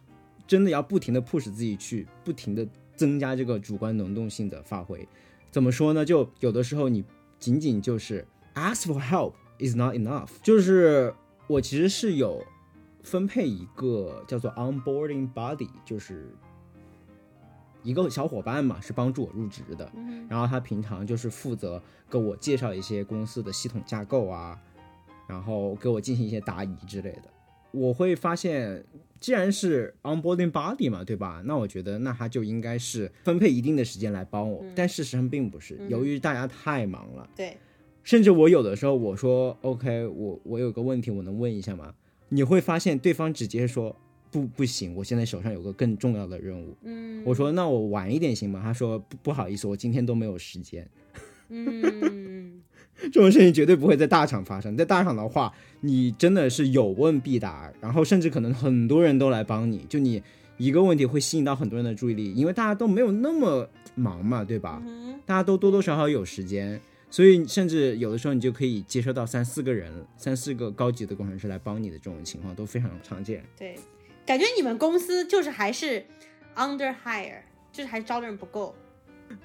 [0.47, 5.07] 真的要不停的 push 自己去，不停的增加这个主观能动性的发挥。
[5.51, 6.03] 怎么说呢？
[6.03, 7.03] 就有的时候你
[7.37, 8.25] 仅仅就是
[8.55, 10.29] ask for help is not enough。
[10.41, 11.13] 就是
[11.47, 12.43] 我其实是有
[13.09, 16.27] 分配一个叫做 onboarding buddy，就是
[17.81, 19.91] 一个小伙伴嘛，是帮助我入职的。
[19.95, 24.61] 嗯然后他平常就是负责给我介绍一些公司的系统架构啊，
[25.27, 27.23] 然后给我进行一些答疑之类的。
[27.71, 28.85] 我会发现，
[29.19, 31.41] 既然是 onboarding buddy 嘛，对吧？
[31.45, 37.57] 那我觉得那他就应该是分配一定的时间来帮我，但事实上并不是，由于大家太忙了，对，
[38.03, 41.91] 甚至我有的时候我说 OK，我我有个问题，我能问一下吗？
[42.29, 43.95] 你会发现对方直接说
[44.31, 46.75] 不不行，我现在手上有个更重要的任务。
[46.83, 48.61] 嗯，我说那我晚一点行吗？
[48.63, 50.87] 他说不不好意思，我今天都没有时间。
[51.49, 52.61] 嗯，
[53.01, 55.51] 这种事情绝对不会在大厂发生，在大厂的话，
[55.81, 60.21] 你真的是有问必答，然后甚至可能很多人都来帮你，就你
[60.57, 64.81] 一个问题会吸引到很多人的注意力，因为大家都没有那么忙嘛，对吧？
[64.85, 73.43] 嗯大家都多多少少有时间，所以甚至有的时候你就可以接收到三四个人、三四个高级的工程师来帮你的这种情况都非常常见。
[73.57, 73.77] 对，
[74.25, 76.05] 感觉你们公司就是还是
[76.55, 77.41] under hire，
[77.71, 78.75] 就是还招的人不够。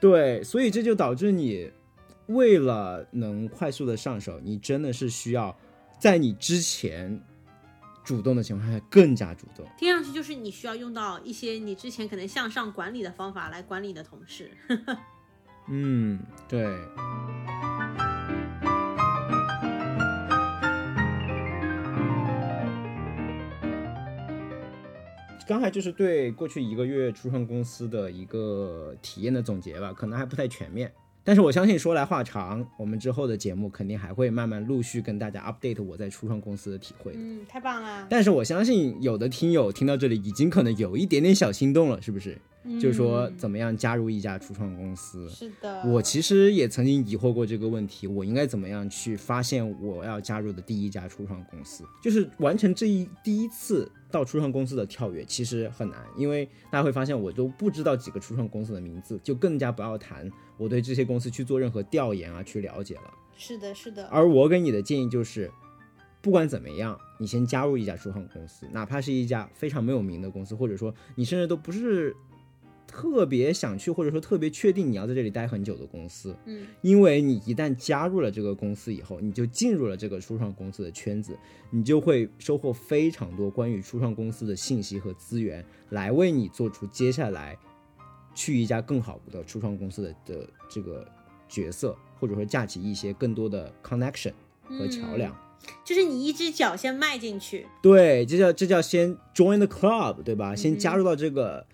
[0.00, 1.70] 对，所以这就导致你
[2.26, 5.56] 为了能快速的上手，你真的是需要
[5.98, 7.18] 在你之前
[8.02, 9.66] 主动的情况下更加主动。
[9.78, 14.50] 听上去就是你需要用到一些你之前可能向上管理的方法来管理你的同事。
[15.68, 16.66] 嗯，对。
[25.46, 30.90] 刚才就是对过去一个月初创公司的一个体验的总结吧，可能还不太全面，
[31.22, 37.18] 但是我相信说来话长，我们之后的节目肯定还会慢慢陆续跟大家 update 我在初创公司的体会的。
[37.20, 38.06] 嗯，太棒了。
[38.08, 42.38] 但是我相信有的听友听到这里已经可能有一点点小心动了，是不是？
[42.80, 45.28] 就是说怎么样加入一家初创公司？
[45.28, 51.84] 是的，我其实也曾经疑惑过这个问题，我应该怎么样去发现我要加入的第一家初创公司？
[52.02, 63.12] 就是完成这一第一次到初创公司的跳跃，其实很难，因为大家会发现我都不知道几个初创公司的名字，就更加不要谈我对这些公司去做任何调研啊，去了解了。
[63.36, 65.50] 是的，是的，而我给你的建议就是，
[66.22, 72.14] 不管怎么样，你先加入一家初创公司，哪怕是一家非常没有名的公司，或者说你甚至都不是
[72.86, 81.36] 特别想去，或者说特别确定你要在这里待很久的公司，嗯，因为你一旦加入了这个公司以后，你就进入了这个初创公司的圈子，
[81.70, 87.58] 你就会收获非常多关于初创公司的信息和资源，来为你做出接下来
[88.34, 91.06] 去一家更好的初创公司的的这个
[91.48, 94.32] 角色，或者说架起一些更多的 connection
[94.62, 95.36] 和桥梁。
[95.82, 100.54] 就是你一只脚先迈进去，对，这叫这叫先 join the club，对吧？
[100.54, 101.66] 先加入到这个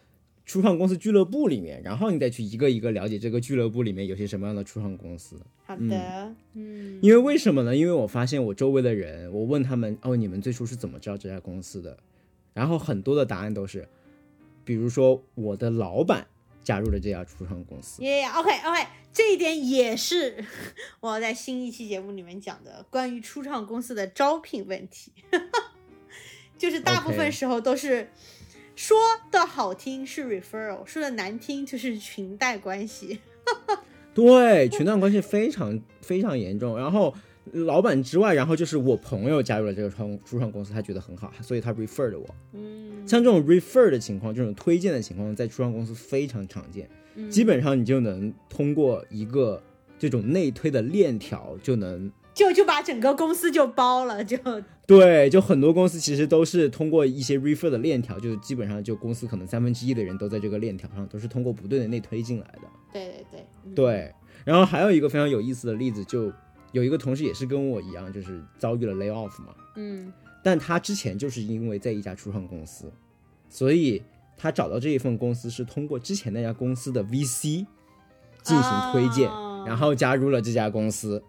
[0.50, 5.40] 初创公司俱乐部里面，然后你再去一个一个了解这个俱乐部里面有些什么样的初创公司。
[5.64, 7.76] 好的，嗯，因为为什么呢？
[7.76, 11.96] 因为我发现我周围的人，我问他们哦，你们最初是怎么知道这家公司的？
[12.52, 13.88] 然后很多的答案都是，
[14.64, 16.26] 比如说我的老板
[16.64, 18.02] 加入了这家初创公司。
[18.02, 20.44] 耶、o k OK，这一点也是
[20.98, 25.12] 我要在新一期节目里面讲的关于初创公司的招聘问题，
[26.58, 28.10] 就是大部分时候都是
[28.80, 28.96] 说
[29.30, 33.18] 的好听是 referral，说的难听就是裙带关系。
[34.14, 36.78] 对，裙带关系非常非常严重。
[36.78, 37.14] 然后
[37.52, 42.34] 老板之外，然后就是我朋友加入了这个创初创公司，他觉得很好，所以他 refer 了我。
[42.54, 46.88] 嗯，像这种 refer 的情况，这种推荐的情况，在初创公司非常常见。
[47.16, 49.62] 嗯基本上你就能通过一个
[49.98, 52.10] 这种内推的链条，就能
[52.40, 54.38] 就就把整个公司就包了，就
[54.86, 62.60] 对，就很多公司其实都是通过一些 refer 的链条，就是基本上就公司可能三分之一的人都在这个链条上，都是通过不断的内推进来的。
[62.90, 66.32] 对对对，嗯，对，然后还有一个非常有意思的例子，就
[66.72, 69.54] 有一个同事也是跟我一样，就是遭遇了 lay off 嘛。
[69.76, 70.10] 嗯
[70.42, 72.90] 但他之前就是因为在一家初创公司，
[73.50, 74.02] 所以
[74.38, 77.66] 他找到这一份公司是通过之前那家公司的 VC
[78.42, 81.22] 进行推荐，哦然后加入了这家公司。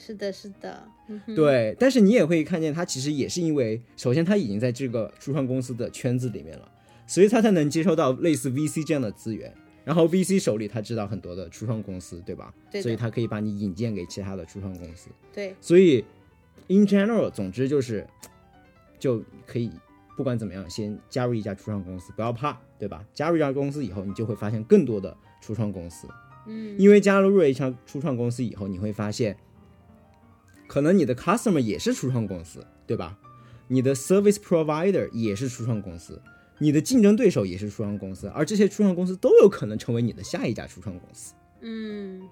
[0.00, 6.66] 是的，是的，嗯，对，但是你也会看见他其实也是因为，首先他已经在这个初创公司的圈子里面了，
[7.06, 9.52] 所以他才能接收到类似 VC 这样的资源。
[9.82, 12.54] 然后 VC 手里他知道很多的初创公司，对吧？
[12.70, 15.08] 对所以他可以把你引荐给其他的初创公司。
[15.32, 16.04] 对，所以
[16.68, 18.06] in general，总之就是
[18.98, 19.70] 就可以
[20.16, 23.04] 不管怎么样，先加入一家初创公司，不要怕，对吧？
[23.14, 26.06] 加入一家公司以后，你就会发现更多的初创公司。
[26.46, 29.36] 嗯，因为加入了一家初创公司以后，你会发现，
[30.70, 33.18] 可能你的 customer 也是初创公司，对吧？
[33.66, 36.22] 你的 service provider 也是初创公司，
[36.58, 41.34] 你的竞争对手也是初创公司，而这些初创公司都有可能成为你的下一家初创公司。
[41.62, 42.22] 嗯，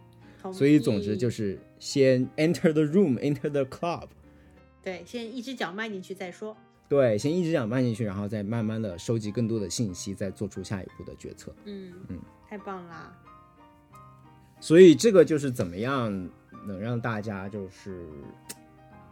[0.41, 4.07] 同所以总之就是先 enter the room，enter the club。
[4.85, 6.57] 对，先一只脚迈进去再说。
[6.89, 11.53] 对，先一只脚迈进去，然后再慢慢的收集更多的信息，再做出下一步的决策。
[11.65, 13.13] 嗯嗯，太棒啦！
[14.61, 16.31] 所以这个就是怎么样
[16.67, 18.09] 能让大家就是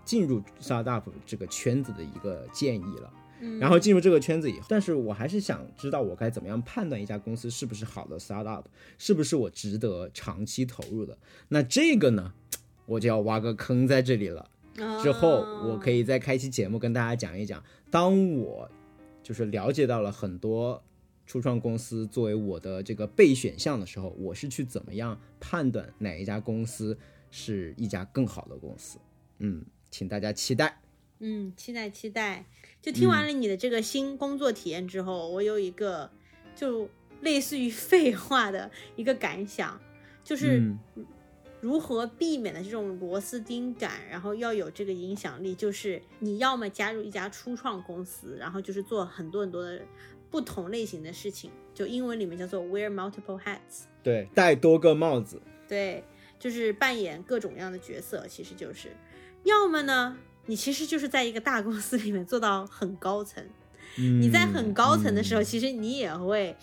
[0.05, 3.13] 进入 startup 这个圈子的一个建议了。
[3.41, 8.65] 嗯，然后进入这个圈子以后，但是我还是想知道我该怎么样判断一家公司是不是好的 startup，
[8.97, 11.19] 是不是我值得长期投入的。
[11.49, 12.33] 那这个呢，
[12.87, 14.51] 我就要挖个坑在这里了。
[15.03, 18.71] 之后我可以，以再开期节目跟大家讲一讲，当我
[19.23, 20.83] 就是了解到了很多
[21.27, 26.99] 初创公司作为我的这个备选项的时候，我是去怎么样判断哪一家公司
[27.39, 28.99] 是一家更好的公司？
[29.41, 30.81] 嗯，请大家期待。
[31.19, 32.47] 嗯，期待期待。
[32.81, 36.11] 就听完了你的这个新工作体验之后，我有一个
[36.55, 36.89] 就
[37.21, 39.79] 类似于废话的一个感想，
[40.25, 40.79] 就是嗯
[41.61, 49.83] 如何避免的这种螺丝钉感，然后要有这个影响力，就是你要么加入一家初创公司，然后就是做很多很多的
[50.31, 53.85] 不同类型的事情，就英文里面叫做 wear multiple hats。
[54.03, 55.43] 对，戴多个帽子。
[55.69, 56.05] 对，
[56.39, 58.91] 就是扮演各种各样的角色，其实就是，
[59.45, 60.17] 要么呢，
[60.47, 63.43] 你其实就是在一个大公司里面做到很高层，
[63.99, 66.57] 嗯你在很高层的时候，嗯其实你也会，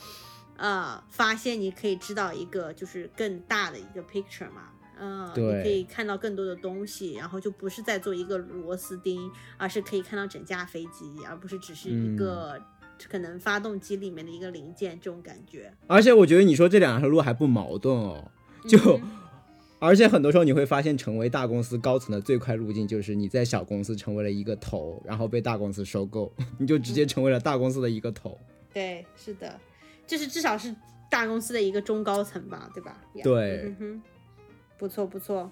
[0.57, 4.69] 呃，发现你可以知道一个就是更大的一个 picture 嘛。
[4.99, 12.61] 嗯，你可以看到更多的东西，然后就不是在做一个螺丝钉，而是可以看到整架飞机，而不是只是嗯一个
[13.09, 15.73] 可能发动机里面的一个零件这种感觉。
[15.87, 18.31] 而且我觉得你说这两条路还不矛盾哦，
[18.67, 19.01] 就。
[19.83, 28.39] 嗯而且很多时候你会发现，成为大公司高层的最快路径就是你在小公司成为了一个头，然后被大公司收购， 你就直接成为了大公司的一个头。
[28.73, 29.59] 对，是的，
[30.07, 30.73] 就是至少是
[31.09, 32.97] 大公司的一个中高层吧，对吧？
[33.15, 34.01] 呀对嗯哼，
[34.77, 35.51] 不错不错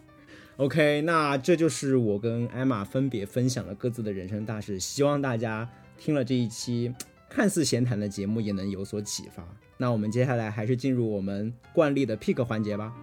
[0.55, 6.93] ，OK，那这就是我跟艾玛分别分享了各自的人生大事，希望大家听了这一期
[7.29, 9.45] 看似闲谈的节目也能有所启发。
[9.77, 12.95] 那我们接下来还是进入我们惯例的 pick 环节吧。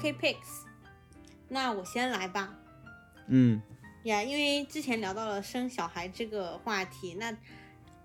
[0.00, 0.64] OK picks，
[1.46, 2.56] 那我先来吧。
[3.26, 3.60] 嗯
[4.04, 7.30] 呀因为之前聊到了生小孩这个话题，那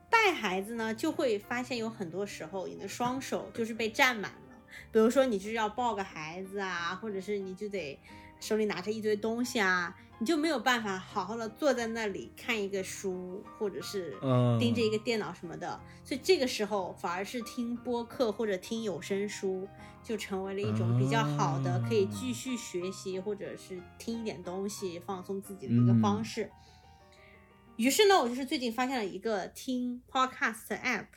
[0.10, 4.58] 带孩子呢，就会发现有很多时候你的双手就是被占满了。
[4.92, 7.98] 比如说，你就是要抱个孩子啊，或者是你就得
[8.46, 15.82] 手里拿着一堆东西啊，你就没有办法好好的坐在那里看一个书，或者是嗯，盯着一个电脑什么的。
[16.04, 19.68] 所以这个时候反而是听播客或者听有声书，
[20.04, 26.52] 就成为了一种比较好的啊可以继续学习或者是听一点东西放松自己的一个嗯方式。
[27.78, 31.08] 于是呢，我就是最近发现了一个听 podcast app，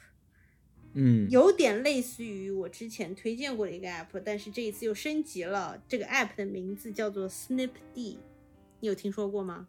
[0.94, 5.82] 嗯有点类似于我之前推荐过的一个 app，但是这一次又升级了。
[5.88, 8.18] 这个 app 的名字叫做 Snipd，你
[8.80, 9.68] 有听说过吗？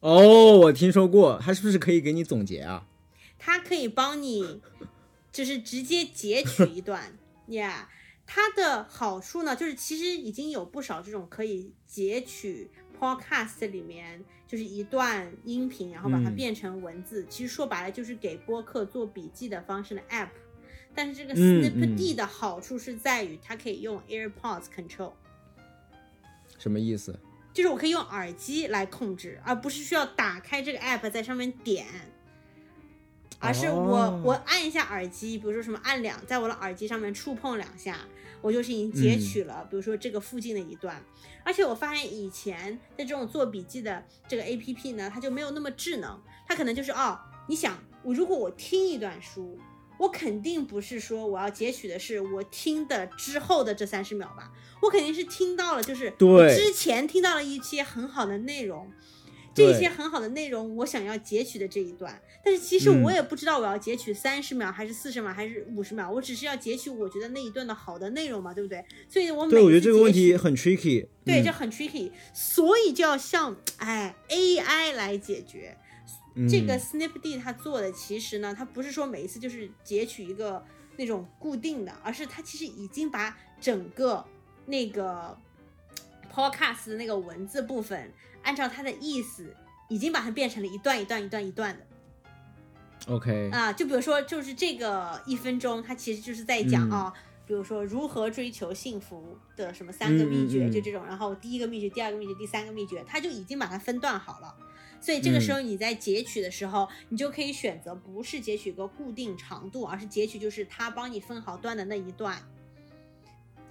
[0.00, 2.86] 哦，我听说过，它是不是可以给你总结啊？
[3.38, 4.60] 它可以帮你，
[5.32, 7.86] 就是直接截取一段， yeah。
[8.24, 17.26] 它的好处呢，就是其实已经有不少这种可以截取 podcast 里面就是一段音频，然后把它嗯变成文字。
[17.28, 20.28] 其实说白了就是给播客做笔记的方式的 app。
[20.94, 25.12] 但是这个嗯 Snipd 的好处是在于它可以用 AirPods control，
[26.58, 27.18] 什么意思？
[27.54, 31.86] 就是我可以用耳机来控制，而不是需要打开这个 app 在上面点，
[33.38, 37.98] 而是我、哦我按一下耳机，比如说什么按两，在我的耳机上面触碰两下，
[38.40, 41.02] 我就是已经截取了，比如说这个附近的一段。
[41.44, 47.18] 而且我发现以前的这种做笔记的这个 app 呢，它就没有那么智能，它可能就是哦，
[47.48, 49.58] 你想我如果我听一段书。
[50.02, 54.50] 我肯定不是说我要截取的是我听的之后的这三十秒吧，
[54.82, 58.90] 我肯定是听到了，就是对之前听到了一些很好的内容。
[59.54, 68.82] 这些很好的内容，我想要截取的这一段，但是其实嗯我也不知道我要截取三十秒还是四十秒还是五十秒，我只是要截取我觉得那一段的好的内容嘛，对不对？
[69.10, 71.06] 所以我每对，我觉得这个问题很 tricky。
[71.22, 75.76] 对，嗯这很 tricky，所以就要向哎 AI 来解决。
[76.48, 80.64] 这个嗯 Snapd 它做的其实呢，它不是说每一次就是截取一个
[80.96, 84.24] 那种固定的，而是它其实已经把整个
[84.66, 85.36] 那个
[86.32, 88.12] podcast 的那个文字部分，
[88.42, 89.54] 按照它的意思，
[89.88, 91.86] 已经把它变成了一段一段一段一段的。
[93.12, 97.12] OK，啊，就比如说，就是这个一分钟，它其实就是在讲嗯啊，
[97.46, 104.54] 比如说如何追求幸福的什么三个秘诀，嗯嗯嗯就这种，然后第一个秘诀、第二个秘诀、第三个秘诀，它就已经把它分段好了。
[105.02, 105.66] 所以这个时候嗯。
[105.66, 112.38] 你在截取的时候，你就可以选择不是截取一个固定长度，而是截取就是它帮你分好段的那一段。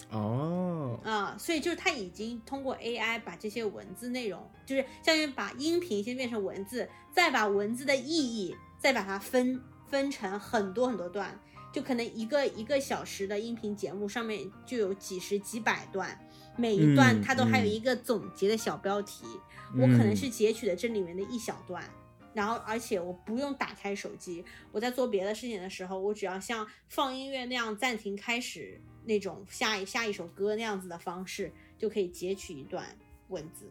[0.10, 1.38] 哦，啊。
[1.40, 11.40] 所以就是它已经通过 AI 把这些文字内容，就是相当于把音频先变成文字，再把文字的意义再把它分分成很多很多段，
[11.72, 16.20] 就可能一个一个小时的音频节目上面就有几十几百段，
[16.58, 17.72] 每一段嗯它都还有嗯。
[17.72, 19.26] 一个总结的小标题，
[19.76, 21.84] 我可能嗯是截取的这里面的一小段。
[22.34, 24.42] 然后，而且我不用打开手机，
[24.72, 32.86] 我在做别的事情的时候，我只要像放音乐那样暂停开始那种下一下一首歌那样子的方式，就可以截取一段
[33.28, 33.66] 文字。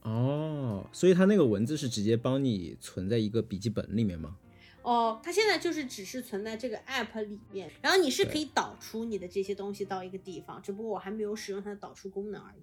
[0.00, 4.34] 哦，所以它那个文字是直接帮你存在一个笔记本里面吗？
[4.80, 12.62] 哦，它现在就是只是存在这个 app 里面，然后你是可以导出你的这些东西到一个地方，只不过我还没有使用它的导出功能而已。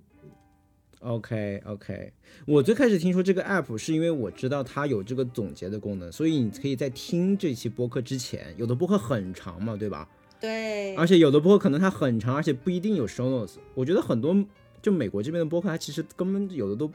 [1.00, 2.12] OK OK，
[2.46, 10.10] 我最开始听说这个 app 是因为我知道它有这个总结的功能，所以你可以在听这期播客之前，有的播客很长嘛，对吧？
[10.40, 13.56] 对，而且有的播客可能它很长，而且不一定有 show notes。
[13.76, 14.36] 我觉得很多
[14.82, 16.92] 就美国这边的播客，它其实根本有的都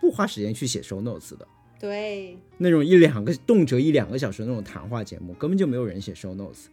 [0.00, 1.46] 不花时间去写 show notes 的，
[1.78, 6.66] 对，那种一两个动辄一两个小时的那种谈话节目，根本就没有人写 show notes。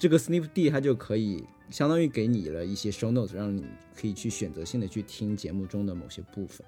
[0.00, 6.66] 这个 Snipd 它就可以相当于给你了一些 show notes，让你可以去选择性的去听节目中的某些部分。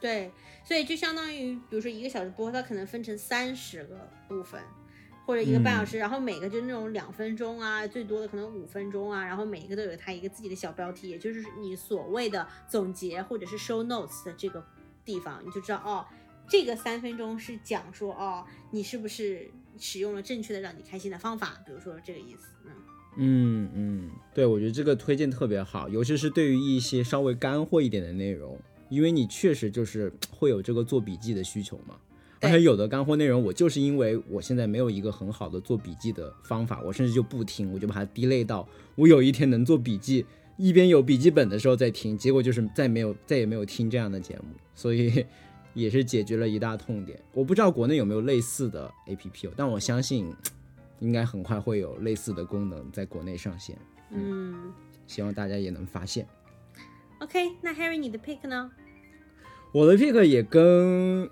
[0.00, 0.32] 对，
[0.64, 4.60] 所以就相当于，比如说一个小时播，它可能分成三十个部分，
[5.24, 14.66] 或者一个半小时，然后每个就那种两分钟啊，最多的可能五分钟啊，然后每一个都有它一个自己的小标题，也就是你所谓的总结或者是 show notes 的这个
[15.04, 16.04] 地方，你就知道哦，
[16.48, 19.48] 这个三分钟是讲说哦，你是不是
[19.78, 22.70] 使用了正确的让你开心的方法，比如说这个意思，嗯。
[23.18, 28.58] 嗯嗯，对，我觉得这个推荐特别好，尤其是对于一些稍微干货一点的内容，
[28.88, 31.96] 因为你确实就是会有这个做笔记的需求嘛。
[32.40, 38.66] 而且有的干货内容，我就是因为我现在没有一个很好的做笔记的方法，我甚至就不听，我就把它滴类到
[38.96, 45.24] 我有一天能做笔记，一边有笔记本的时候再听，结果就是再没有再也没有听这样的节目，所以
[45.74, 47.20] 也是解决了一大痛点。
[47.32, 50.34] 我不知道国内有没有类似的 APP，但我相信
[51.00, 53.76] 应该很快会有类似的功能在国内上线，
[54.10, 54.72] 嗯
[55.06, 56.26] 希望大家也能发现。
[57.20, 58.70] ，OK，那 Harry 你的 pick 呢？
[59.72, 61.28] 我的 pick 也跟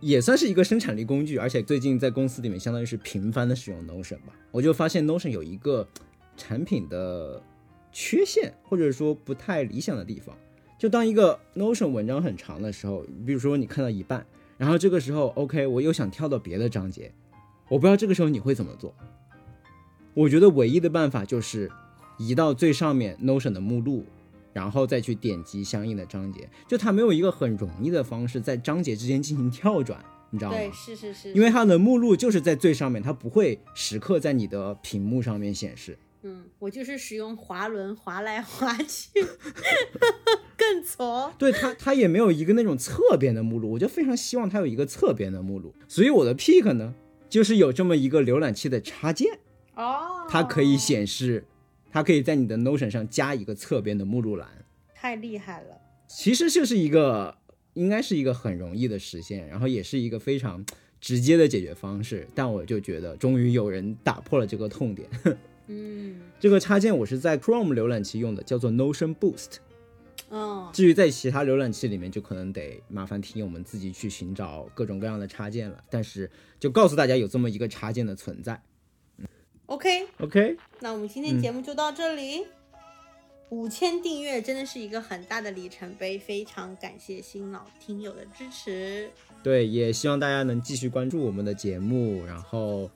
[0.00, 4.34] 也算是一个生产力工具，而且最近在公司里面相当于是频繁的使用 Notion 吧。
[4.50, 5.88] 我就发现 Notion 有一个
[6.36, 7.42] 产品的
[7.90, 10.36] 缺陷，或者说不太理想的地方。
[10.84, 14.26] 就当一个 Notion 文章很长的时候，比如说你看到一半，
[14.58, 17.10] 然后这个时候 OK，我又想跳到别的章节，
[17.70, 18.94] 我不知道这个时候你会怎么做。
[20.12, 21.72] 我觉得唯一的办法就是
[22.18, 24.04] 移到最上面 Notion 的目录，
[24.52, 30.58] 然后再去点击相应的章节，就它没有一个很容易的方式在章节之间进行跳转，你知道吗？
[30.58, 35.98] 对，是是是，因为它的目录就是在最上面，它不会时刻在你的屏幕上面显示。
[36.26, 39.10] 嗯，我就是使用滑轮滑来滑去，
[40.72, 41.32] 更挫。
[41.38, 45.74] 对它，它也没有一个那种侧边的目录，我就非常希望它有一个侧边的目录。
[45.86, 46.94] 所以我的 pick 呢，
[47.28, 49.38] 就是有这么一个浏览器的插件，
[49.74, 51.44] 哦，它可以显示，
[51.92, 54.48] 它可以在你的 Notion 上加一个侧边的目录栏。
[54.94, 55.78] 太厉害了。
[56.08, 57.36] 其实就是一个，
[57.74, 60.64] 应该是一个很容易的实现，然后也是一个非常
[61.00, 62.26] 直接的解决方式。
[62.34, 65.08] 但我就觉得，终于有人打破了这个痛点。
[65.66, 69.56] 嗯这个插件我是在 Chrome 浏览器用的，叫做 Notion Boost。
[70.36, 75.84] 嗯，至于在其他浏览器里面，就可能得麻烦听友们自己去寻找各种各样的插件了。
[75.88, 76.28] 但是
[76.58, 78.60] 就告诉大家有这么一个插件的存在。
[79.66, 82.44] OK，OK，那我们今天节目就到这里。
[83.50, 89.08] 五千订阅真的是一个很大的里程碑，非常感谢新老听友的支持。
[89.44, 92.90] 对，也希望大家能继续关注我们的节目，然后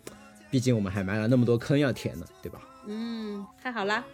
[0.51, 2.61] 毕竟我们还埋了那么多坑要填呢，对吧？
[2.87, 4.05] 嗯，太好了。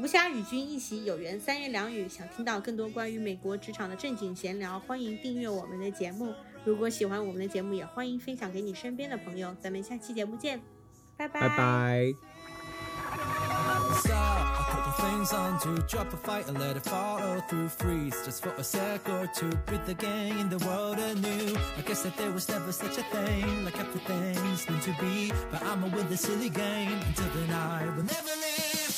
[0.00, 2.08] 无暇与君一席，有缘三言两语。
[2.08, 6.32] 想听到更多关于美国职场的正经闲聊，欢迎订阅我们的节目。
[6.64, 9.54] 如果喜欢我们的节目，也欢迎分享给你身边的朋友。
[9.60, 10.58] 咱们下期节目见，
[11.18, 11.40] 拜拜。
[11.40, 12.14] 拜拜。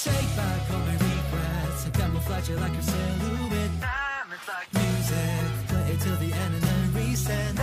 [0.05, 1.86] Take back all my regrets.
[1.86, 3.70] I camouflage it like a silhouette.
[3.80, 5.68] Diamonds like music.
[5.68, 7.61] Play it till the end and then reset.